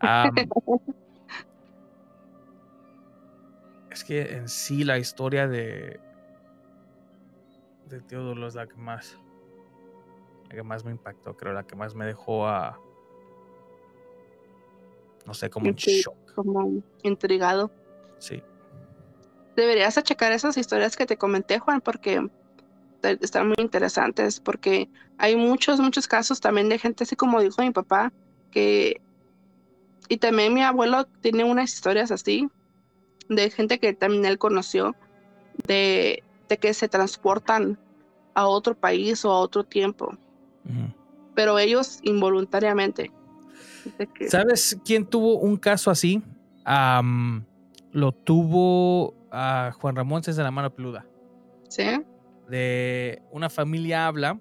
[3.90, 5.98] Es que en sí la historia de
[7.88, 9.18] de Teodoro es la que más
[10.48, 12.80] la que más me impactó, creo, la que más me dejó a
[15.28, 16.00] no sé, como en Sí.
[16.00, 16.16] shock.
[16.34, 17.70] Como intrigado.
[18.18, 18.42] Sí.
[19.56, 22.26] Deberías de checar esas historias que te comenté, Juan, porque
[23.02, 24.88] están muy interesantes, porque
[25.18, 28.10] hay muchos, muchos casos también de gente, así como dijo mi papá,
[28.50, 29.02] que...
[30.08, 32.48] Y también mi abuelo tiene unas historias así,
[33.28, 34.96] de gente que también él conoció,
[35.66, 37.78] de, de que se transportan
[38.32, 40.16] a otro país o a otro tiempo,
[41.34, 43.12] Pero ellos involuntariamente.
[44.28, 46.22] ¿Sabes quién tuvo un caso así?
[47.92, 51.06] Lo tuvo a Juan Ramón César de la mano peluda.
[51.68, 51.84] ¿Sí?
[52.48, 54.40] de una familia habla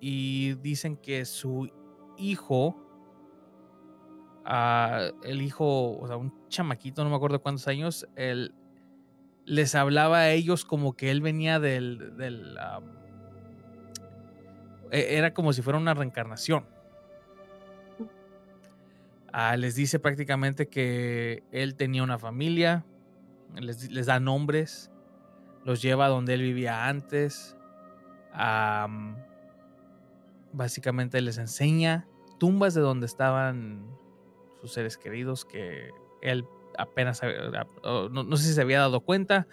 [0.00, 1.68] y dicen que su
[2.16, 2.76] hijo,
[4.44, 8.54] ah, el hijo, o sea, un chamaquito, no me acuerdo cuántos años, él
[9.44, 12.56] les hablaba a ellos como que él venía del, del
[14.90, 16.66] era como si fuera una reencarnación.
[19.32, 22.84] Ah, les dice prácticamente que él tenía una familia,
[23.54, 24.90] les, les da nombres,
[25.64, 27.56] los lleva a donde él vivía antes.
[28.32, 29.16] am,
[30.52, 32.08] básicamente les enseña
[32.38, 33.86] tumbas de donde estaban
[34.60, 35.90] sus seres queridos que
[36.22, 36.46] él
[36.78, 37.20] apenas
[37.82, 39.46] no, no sé si se había dado cuenta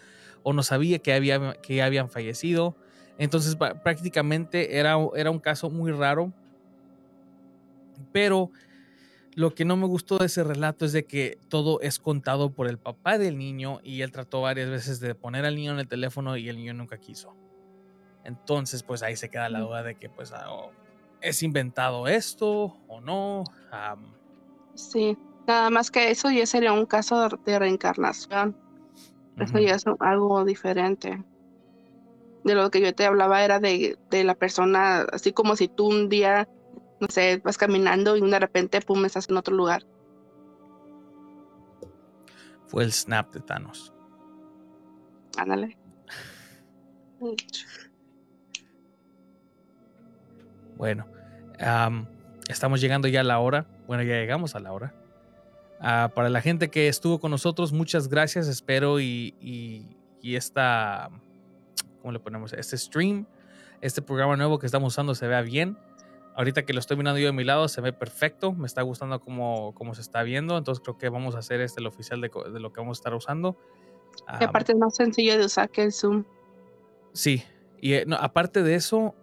[0.44, 2.78] o no sabía que, había, que habían fallecido.
[3.18, 6.32] Entonces prácticamente era, era un caso muy raro.
[8.12, 8.52] Pero
[9.36, 12.68] lo que no me gustó de ese relato es de que todo es contado por
[12.68, 15.88] el papá del niño y él trató varias veces de poner al niño en el
[15.88, 17.34] teléfono y el niño nunca quiso.
[18.24, 20.72] Entonces, pues ahí se queda la duda de que, pues, ah, o
[21.22, 23.44] es inventado esto o no.
[23.72, 24.14] Am,
[24.74, 28.58] Sí, nada más que eso ya sería un caso de- reencarnación.
[29.38, 31.24] Eso ya es algo diferente.
[32.46, 35.88] De lo que yo te hablaba era de, de la persona, así como si tú
[35.88, 36.48] un día,
[37.02, 39.84] no sé, vas caminando y de repente, pum, estás en otro lugar.
[42.68, 43.94] Fue el snap de Thanos.
[45.38, 45.78] Ándale.
[50.78, 51.08] Bueno,
[51.60, 52.08] am,
[52.48, 53.66] estamos llegando ya a la hora.
[53.88, 54.94] Bueno, ya llegamos a la hora.
[55.80, 58.48] Ah, para la gente que estuvo con nosotros, muchas gracias.
[58.48, 61.10] Espero y, y, y esta,
[62.06, 62.54] ¿cómo le ponemos?
[62.54, 63.26] Este stream,
[63.82, 65.76] este programa nuevo que estamos usando se vea bien.
[66.36, 68.54] Ahorita que lo estoy mirando yo de mi lado, se ve perfecto.
[68.54, 70.56] Me está gustando cómo, cómo se está viendo.
[70.56, 72.30] Entonces creo que vamos a hacer este el oficial de,
[72.60, 73.58] lo que vamos a estar usando.
[74.20, 76.26] Y Ah, aparte es más sencillo de usar que el Zoom.
[77.14, 77.44] Sí,
[77.82, 79.16] y eh, no, aparte de eso,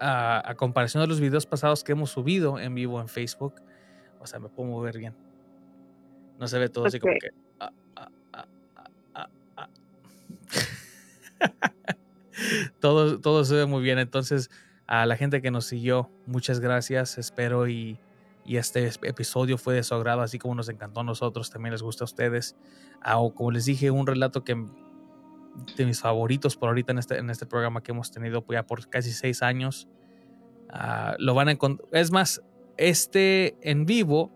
[0.00, 3.54] a, a comparación de los videos pasados que hemos subido en vivo en Facebook,
[4.18, 5.14] o sea, me puedo mover bien.
[6.40, 7.28] No se ve todo así como que.
[7.60, 9.68] ah, ah.
[12.80, 13.98] todo, todo se ve muy bien.
[13.98, 14.50] Entonces,
[14.86, 17.18] a la gente que nos siguió, muchas gracias.
[17.18, 17.98] Espero y,
[18.44, 21.72] y este es- episodio fue de su agrado, así como nos encantó a nosotros, también
[21.72, 22.56] les gusta a ustedes.
[23.02, 24.56] Ah, o como les dije, un relato que
[25.76, 28.88] de mis favoritos por ahorita en este, en este programa que hemos tenido ya por
[28.88, 29.88] casi seis años.
[30.68, 31.88] Ah, lo van a encontrar.
[31.92, 32.42] Es más,
[32.76, 34.32] este en vivo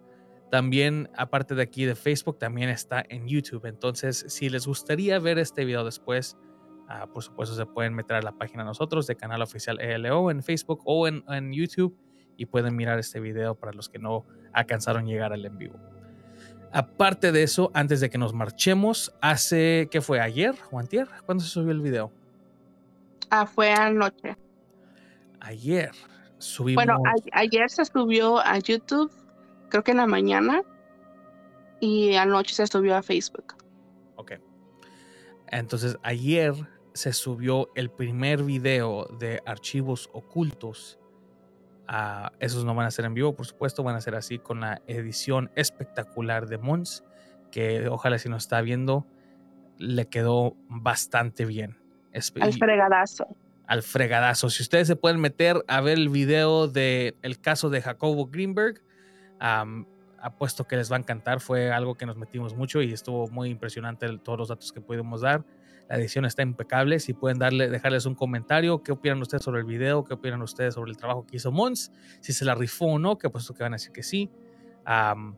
[0.50, 3.66] también, aparte de aquí de Facebook, también está en YouTube.
[3.66, 6.36] Entonces, si les gustaría ver este video después,
[6.90, 10.30] ah, por supuesto se pueden meter a la página de nosotros de canal oficial ELO
[10.30, 11.96] en Facebook o en, en YouTube
[12.36, 15.78] y pueden mirar este video para los que no alcanzaron llegar al en vivo.
[16.72, 20.20] Aparte de eso, antes de que nos marchemos, hace, ¿qué fue?
[20.20, 21.08] ¿Ayer o antier?
[21.26, 22.12] ¿Cuándo se subió el video?
[23.28, 24.36] Ah, fue anoche.
[25.40, 25.90] Ayer
[26.38, 26.84] subimos.
[26.84, 29.10] Bueno, ayer se subió a YouTube,
[29.68, 30.62] creo que en la mañana,
[31.80, 33.56] y anoche se subió a Facebook.
[34.16, 34.32] Ok.
[35.48, 36.54] Entonces, ayer
[36.94, 40.98] se subió el primer video de archivos ocultos.
[41.86, 44.60] Ah, esos no van a ser en vivo, por supuesto, van a ser así con
[44.60, 47.04] la edición espectacular de Mons,
[47.50, 49.06] que ojalá si nos está viendo,
[49.78, 51.76] le quedó bastante bien.
[52.12, 53.26] Espe- Al fregadazo.
[53.66, 54.50] al fregadazo.
[54.50, 58.82] Si ustedes se pueden meter a ver el video del el caso de Jacobo Greenberg,
[59.38, 59.86] am,
[60.20, 61.40] apuesto que les va a encantar.
[61.40, 64.80] Fue algo que nos metimos mucho y estuvo muy impresionante el- todos los datos que
[64.80, 65.44] pudimos dar.
[65.90, 67.00] La edición está impecable.
[67.00, 70.74] Si pueden darle, dejarles un comentario, qué opinan ustedes sobre el video, qué opinan ustedes
[70.74, 73.64] sobre el trabajo que hizo Mons, si se la rifó o no, que apuesto que
[73.64, 74.30] van a decir que sí.
[74.86, 75.36] Van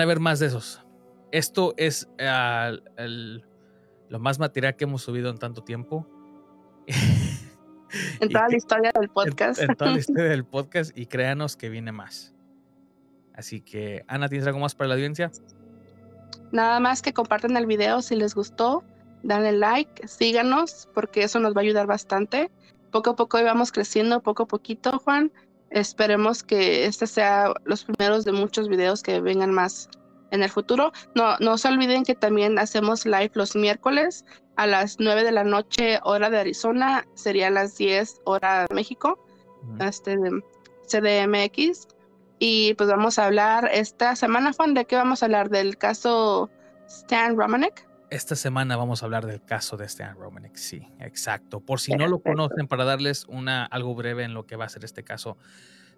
[0.00, 0.84] a ver más de esos.
[1.30, 2.08] Esto es
[2.96, 3.44] el-
[4.08, 6.06] lo más material que hemos subido en tanto tiempo.
[8.20, 9.60] En toda que- la historia del en- podcast.
[9.62, 12.34] En, toda la historia del podcast y créanos que viene más.
[13.34, 15.30] Así que, Ana, ¿tienes algo más para la audiencia?
[16.52, 18.84] Nada más que compartan el video si les gustó,
[19.22, 22.50] denle like, síganos, porque eso nos va a ayudar bastante.
[22.90, 25.32] Poco a poco íbamos creciendo, poco a poquito, Juan.
[25.70, 29.88] Esperemos que este sea los primeros de muchos videos que vengan más
[30.30, 30.92] en el futuro.
[31.14, 34.24] No, no se olviden que también hacemos live los miércoles
[34.56, 39.18] a las 9 de la noche, hora de Arizona, sería las 10 hora de México
[39.80, 40.16] este,
[40.86, 41.88] CDMX.
[42.38, 45.50] Y pues vamos a hablar esta semana, Juan, ¿de qué vamos a hablar?
[45.50, 46.50] Del caso
[46.86, 47.88] Stan Romanek.
[48.10, 51.60] Esta semana vamos a hablar del caso de Stan Romanek, sí, exacto.
[51.60, 54.68] Por si no lo conocen, para darles una, algo breve en lo que va a
[54.68, 55.36] ser este caso.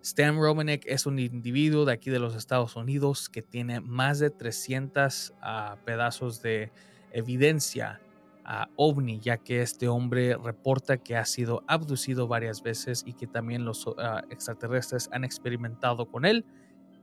[0.02, 4.30] Stan Romanek es un individuo de aquí de los Estados Unidos que tiene más de
[4.30, 6.70] 300 ah, pedazos de
[7.12, 8.00] evidencia
[8.48, 13.26] a ovni, ya que este hombre reporta que ha sido abducido varias veces y que
[13.26, 16.44] también los ah, extraterrestres han experimentado con él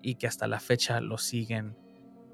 [0.01, 1.75] y que hasta la fecha lo siguen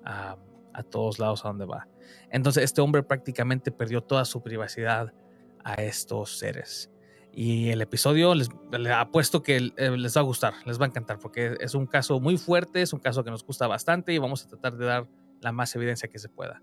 [0.06, 0.38] ah,
[0.74, 1.88] a todos lados a donde va.
[2.30, 5.12] Entonces este hombre prácticamente perdió toda su privacidad
[5.64, 6.92] a estos seres.
[7.32, 10.88] Y el episodio les, les apuesto que eh, les va a gustar, les va a
[10.90, 14.20] encantar, porque es un caso muy fuerte, es un caso que nos gusta bastante y
[14.20, 15.08] vamos a tratar de dar
[15.42, 16.62] la más evidencia que se pueda.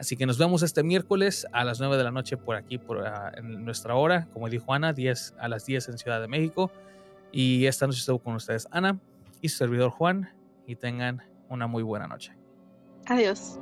[0.00, 3.06] Así que nos vemos este miércoles a las 9 de la noche por aquí, por,
[3.06, 6.72] ah, en nuestra hora, como dijo Ana, 10, a las 10 en Ciudad de México.
[7.32, 8.98] Y esta noche estuvo con ustedes Ana
[9.42, 10.30] y su servidor Juan.
[10.66, 12.32] Y tengan una muy buena noche.
[13.06, 13.58] Adiós.